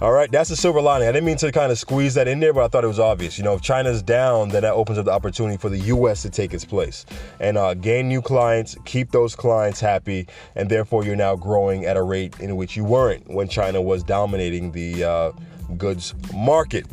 All 0.00 0.12
right, 0.12 0.30
that's 0.30 0.48
the 0.48 0.54
silver 0.54 0.80
lining. 0.80 1.08
I 1.08 1.10
didn't 1.12 1.26
mean 1.26 1.38
to 1.38 1.50
kind 1.50 1.72
of 1.72 1.78
squeeze 1.78 2.14
that 2.14 2.28
in 2.28 2.38
there, 2.38 2.52
but 2.52 2.62
I 2.62 2.68
thought 2.68 2.84
it 2.84 2.88
was 2.88 3.00
obvious. 3.00 3.36
You 3.36 3.42
know, 3.42 3.54
if 3.54 3.62
China's 3.62 4.00
down, 4.00 4.48
then 4.48 4.62
that 4.62 4.74
opens 4.74 4.96
up 4.96 5.06
the 5.06 5.10
opportunity 5.10 5.56
for 5.56 5.68
the 5.68 5.78
U.S. 5.78 6.22
to 6.22 6.30
take 6.30 6.54
its 6.54 6.64
place 6.64 7.04
and 7.40 7.58
uh, 7.58 7.74
gain 7.74 8.06
new 8.06 8.22
clients, 8.22 8.76
keep 8.84 9.10
those 9.10 9.34
clients 9.34 9.80
happy, 9.80 10.28
and 10.54 10.70
therefore 10.70 11.04
you're 11.04 11.16
now 11.16 11.34
growing 11.34 11.84
at 11.84 11.96
a 11.96 12.02
rate 12.02 12.38
in 12.38 12.54
which 12.54 12.76
you 12.76 12.84
weren't 12.84 13.28
when 13.28 13.48
China 13.48 13.82
was 13.82 14.04
dominating 14.04 14.70
the 14.70 15.02
uh, 15.02 15.32
goods 15.76 16.14
market. 16.32 16.86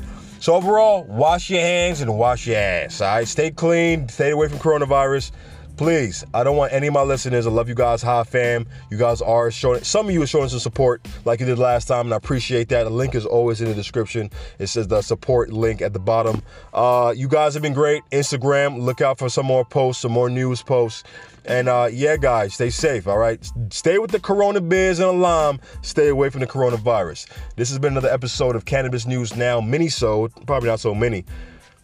So 0.46 0.54
overall, 0.54 1.06
wash 1.06 1.50
your 1.50 1.62
hands 1.62 2.02
and 2.02 2.20
wash 2.20 2.46
your 2.46 2.58
ass. 2.58 3.02
All 3.02 3.16
right, 3.16 3.28
stay 3.28 3.50
clean, 3.50 4.08
stay 4.08 4.30
away 4.30 4.48
from 4.48 4.60
coronavirus. 4.60 5.32
Please, 5.76 6.24
I 6.36 6.44
don't 6.44 6.56
want 6.56 6.72
any 6.72 6.86
of 6.86 6.94
my 6.94 7.02
listeners. 7.02 7.48
I 7.48 7.50
love 7.50 7.68
you 7.68 7.74
guys, 7.74 8.04
high 8.04 8.24
fam. 8.26 8.68
You 8.92 8.98
guys 9.00 9.24
are 9.24 9.50
showing. 9.50 9.84
Some 9.84 10.06
of 10.08 10.14
you 10.14 10.22
are 10.22 10.28
showing 10.28 10.50
some 10.50 10.60
support, 10.60 11.04
like 11.26 11.40
you 11.40 11.48
did 11.48 11.58
last 11.58 11.88
time, 11.88 12.06
and 12.06 12.14
I 12.14 12.18
appreciate 12.18 12.70
that. 12.70 12.84
The 12.84 12.92
link 12.92 13.16
is 13.16 13.26
always 13.26 13.60
in 13.60 13.70
the 13.70 13.74
description. 13.74 14.30
It 14.60 14.68
says 14.68 14.88
the 14.88 15.02
support 15.02 15.52
link 15.52 15.82
at 15.82 15.94
the 15.94 16.00
bottom. 16.00 16.44
Uh, 16.72 17.12
you 17.18 17.28
guys 17.28 17.56
have 17.56 17.64
been 17.64 17.74
great. 17.74 18.04
Instagram, 18.12 18.80
look 18.80 19.02
out 19.02 19.18
for 19.18 19.30
some 19.30 19.48
more 19.48 19.66
posts, 19.66 20.04
some 20.04 20.12
more 20.12 20.30
news 20.30 20.62
posts. 20.62 21.04
And 21.48 21.70
uh, 21.70 21.90
yeah, 21.92 22.18
guys, 22.18 22.56
stay 22.56 22.70
safe, 22.70 23.08
all 23.08 23.18
right? 23.18 23.40
Stay 23.70 24.00
with 24.00 24.12
the 24.12 24.20
Corona 24.20 24.62
Beers 24.62 25.00
and 25.00 25.08
a 25.08 25.12
lime. 25.12 25.60
Stay 25.82 26.10
away 26.10 26.30
from 26.30 26.42
the 26.42 26.48
coronavirus. 26.48 27.30
This 27.56 27.70
has 27.70 27.80
been 27.80 27.94
another 27.94 28.10
episode 28.10 28.56
of 28.56 28.66
Cannabis 28.66 29.06
News 29.06 29.36
Now, 29.36 29.62
mini-sode. 29.62 30.32
Probably 30.48 30.70
not 30.70 30.80
so 30.80 30.96
many. 30.96 31.26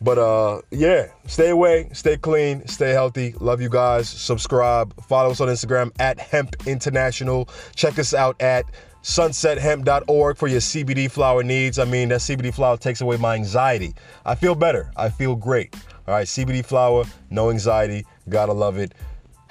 But 0.02 0.18
uh, 0.18 0.62
yeah, 0.72 1.08
stay 1.28 1.50
away, 1.50 1.90
stay 1.94 2.18
clean, 2.18 2.66
stay 2.68 2.90
healthy. 2.90 3.36
Love 3.40 3.62
you 3.62 3.70
guys. 3.70 4.10
Subscribe. 4.10 5.00
Follow 5.04 5.30
us 5.30 5.42
on 5.42 5.48
Instagram 5.48 5.92
at 6.00 6.20
Hemp 6.20 6.56
International. 6.66 7.48
Check 7.76 8.00
us 8.00 8.16
out 8.16 8.42
at 8.42 8.66
sunsethemp.org 9.04 10.38
for 10.38 10.48
your 10.48 10.60
CBD 10.60 11.10
flower 11.10 11.44
needs. 11.44 11.78
I 11.78 11.86
mean, 11.86 12.10
that 12.10 12.22
CBD 12.22 12.54
flower 12.54 12.78
takes 12.78 13.02
away 13.02 13.18
my 13.18 13.36
anxiety. 13.36 13.94
I 14.26 14.34
feel 14.34 14.56
better. 14.56 14.92
I 14.98 15.10
feel 15.10 15.36
great. 15.36 15.76
All 16.08 16.16
right, 16.16 16.26
CBD 16.26 16.66
flower, 16.66 17.06
no 17.30 17.52
anxiety. 17.52 18.06
Gotta 18.28 18.54
love 18.54 18.80
it. 18.80 18.94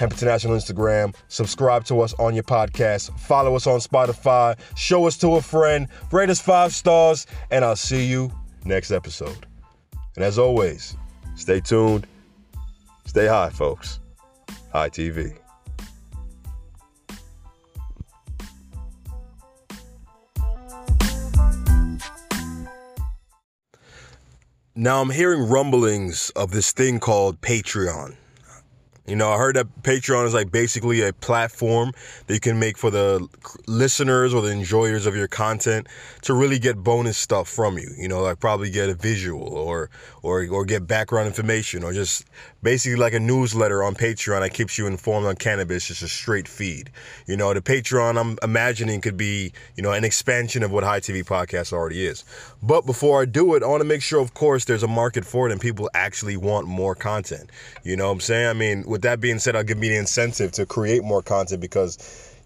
Hemp 0.00 0.12
International 0.12 0.56
Instagram. 0.56 1.14
Subscribe 1.28 1.84
to 1.84 2.00
us 2.00 2.14
on 2.14 2.34
your 2.34 2.42
podcast. 2.42 3.16
Follow 3.20 3.54
us 3.54 3.66
on 3.66 3.80
Spotify. 3.80 4.58
Show 4.74 5.06
us 5.06 5.18
to 5.18 5.36
a 5.36 5.42
friend. 5.42 5.88
Rate 6.10 6.30
us 6.30 6.40
five 6.40 6.74
stars. 6.74 7.26
And 7.50 7.66
I'll 7.66 7.76
see 7.76 8.06
you 8.06 8.32
next 8.64 8.92
episode. 8.92 9.46
And 10.16 10.24
as 10.24 10.38
always, 10.38 10.96
stay 11.36 11.60
tuned. 11.60 12.06
Stay 13.04 13.26
high, 13.26 13.50
folks. 13.50 14.00
High 14.72 14.88
TV. 14.88 15.36
Now 24.74 25.02
I'm 25.02 25.10
hearing 25.10 25.46
rumblings 25.46 26.30
of 26.30 26.52
this 26.52 26.72
thing 26.72 27.00
called 27.00 27.42
Patreon. 27.42 28.16
You 29.10 29.16
know, 29.16 29.32
I 29.32 29.38
heard 29.38 29.56
that 29.56 29.82
Patreon 29.82 30.24
is 30.24 30.34
like 30.34 30.52
basically 30.52 31.02
a 31.02 31.12
platform 31.12 31.90
that 32.28 32.32
you 32.32 32.38
can 32.38 32.60
make 32.60 32.78
for 32.78 32.92
the 32.92 33.26
listeners 33.66 34.32
or 34.32 34.40
the 34.40 34.52
enjoyers 34.52 35.04
of 35.04 35.16
your 35.16 35.26
content 35.26 35.88
to 36.22 36.32
really 36.32 36.60
get 36.60 36.84
bonus 36.84 37.18
stuff 37.18 37.48
from 37.48 37.76
you. 37.76 37.90
You 37.98 38.06
know, 38.06 38.22
like 38.22 38.38
probably 38.38 38.70
get 38.70 38.88
a 38.88 38.94
visual 38.94 39.42
or 39.42 39.90
or 40.22 40.46
or 40.48 40.64
get 40.64 40.86
background 40.86 41.26
information 41.26 41.82
or 41.82 41.92
just 41.92 42.24
basically 42.62 42.96
like 42.96 43.12
a 43.12 43.18
newsletter 43.20 43.82
on 43.82 43.94
Patreon 43.94 44.42
that 44.42 44.54
keeps 44.54 44.78
you 44.78 44.86
informed 44.86 45.26
on 45.26 45.34
cannabis, 45.34 45.88
just 45.88 46.02
a 46.02 46.08
straight 46.08 46.46
feed. 46.46 46.90
You 47.26 47.36
know, 47.36 47.52
the 47.52 47.60
Patreon 47.60 48.20
I'm 48.20 48.38
imagining 48.42 49.00
could 49.00 49.16
be, 49.16 49.52
you 49.76 49.82
know, 49.82 49.92
an 49.92 50.04
expansion 50.04 50.62
of 50.62 50.70
what 50.70 50.84
High 50.84 51.00
TV 51.00 51.24
Podcast 51.24 51.72
already 51.72 52.06
is. 52.06 52.24
But 52.62 52.86
before 52.86 53.22
I 53.22 53.24
do 53.24 53.54
it, 53.54 53.62
I 53.62 53.66
want 53.66 53.80
to 53.80 53.88
make 53.88 54.02
sure, 54.02 54.20
of 54.20 54.34
course, 54.34 54.66
there's 54.66 54.82
a 54.82 54.88
market 54.88 55.24
for 55.24 55.48
it 55.48 55.52
and 55.52 55.60
people 55.60 55.90
actually 55.94 56.36
want 56.36 56.66
more 56.66 56.94
content. 56.94 57.50
You 57.82 57.96
know 57.96 58.06
what 58.06 58.12
I'm 58.12 58.20
saying? 58.20 58.48
I 58.48 58.52
mean, 58.52 58.84
with 59.00 59.08
that 59.08 59.20
being 59.20 59.38
said, 59.38 59.56
I'll 59.56 59.64
give 59.64 59.78
me 59.78 59.88
the 59.88 59.96
incentive 59.96 60.52
to 60.52 60.66
create 60.66 61.02
more 61.02 61.22
content 61.22 61.62
because, 61.62 61.96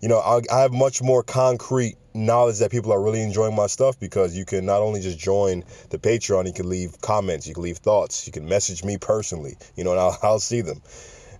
you 0.00 0.08
know, 0.08 0.18
I'll, 0.18 0.40
I 0.52 0.60
have 0.60 0.72
much 0.72 1.02
more 1.02 1.24
concrete 1.24 1.96
knowledge 2.14 2.60
that 2.60 2.70
people 2.70 2.92
are 2.92 3.02
really 3.02 3.22
enjoying 3.22 3.56
my 3.56 3.66
stuff 3.66 3.98
because 3.98 4.36
you 4.36 4.44
can 4.44 4.64
not 4.64 4.80
only 4.80 5.00
just 5.00 5.18
join 5.18 5.64
the 5.90 5.98
Patreon, 5.98 6.46
you 6.46 6.52
can 6.52 6.68
leave 6.68 7.00
comments, 7.00 7.48
you 7.48 7.54
can 7.54 7.64
leave 7.64 7.78
thoughts, 7.78 8.24
you 8.28 8.32
can 8.32 8.48
message 8.48 8.84
me 8.84 8.96
personally, 8.98 9.56
you 9.76 9.82
know, 9.82 9.90
and 9.90 9.98
I'll, 9.98 10.16
I'll 10.22 10.38
see 10.38 10.60
them. 10.60 10.80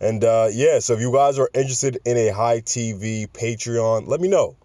And 0.01 0.25
uh, 0.25 0.49
yeah, 0.51 0.81
so 0.81 0.95
if 0.95 1.01
you 1.01 1.13
guys 1.13 1.39
are 1.39 1.49
interested 1.55 2.01
in 2.05 2.17
a 2.17 2.31
high 2.31 2.61
TV 2.61 3.29
Patreon, 3.29 4.09
let 4.09 4.21
me 4.21 4.27
know. 4.27 4.57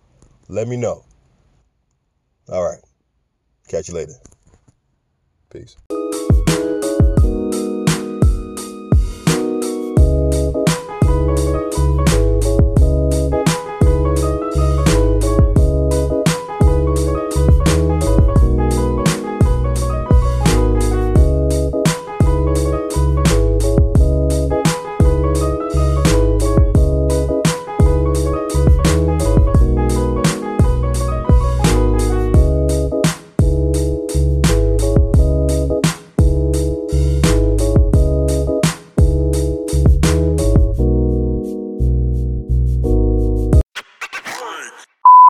Let 0.47 0.67
me 0.67 0.77
know. 0.77 1.05
All 2.51 2.63
right. 2.63 2.81
Catch 3.67 3.89
you 3.89 3.93
later. 3.93 4.13
Peace. 5.51 5.77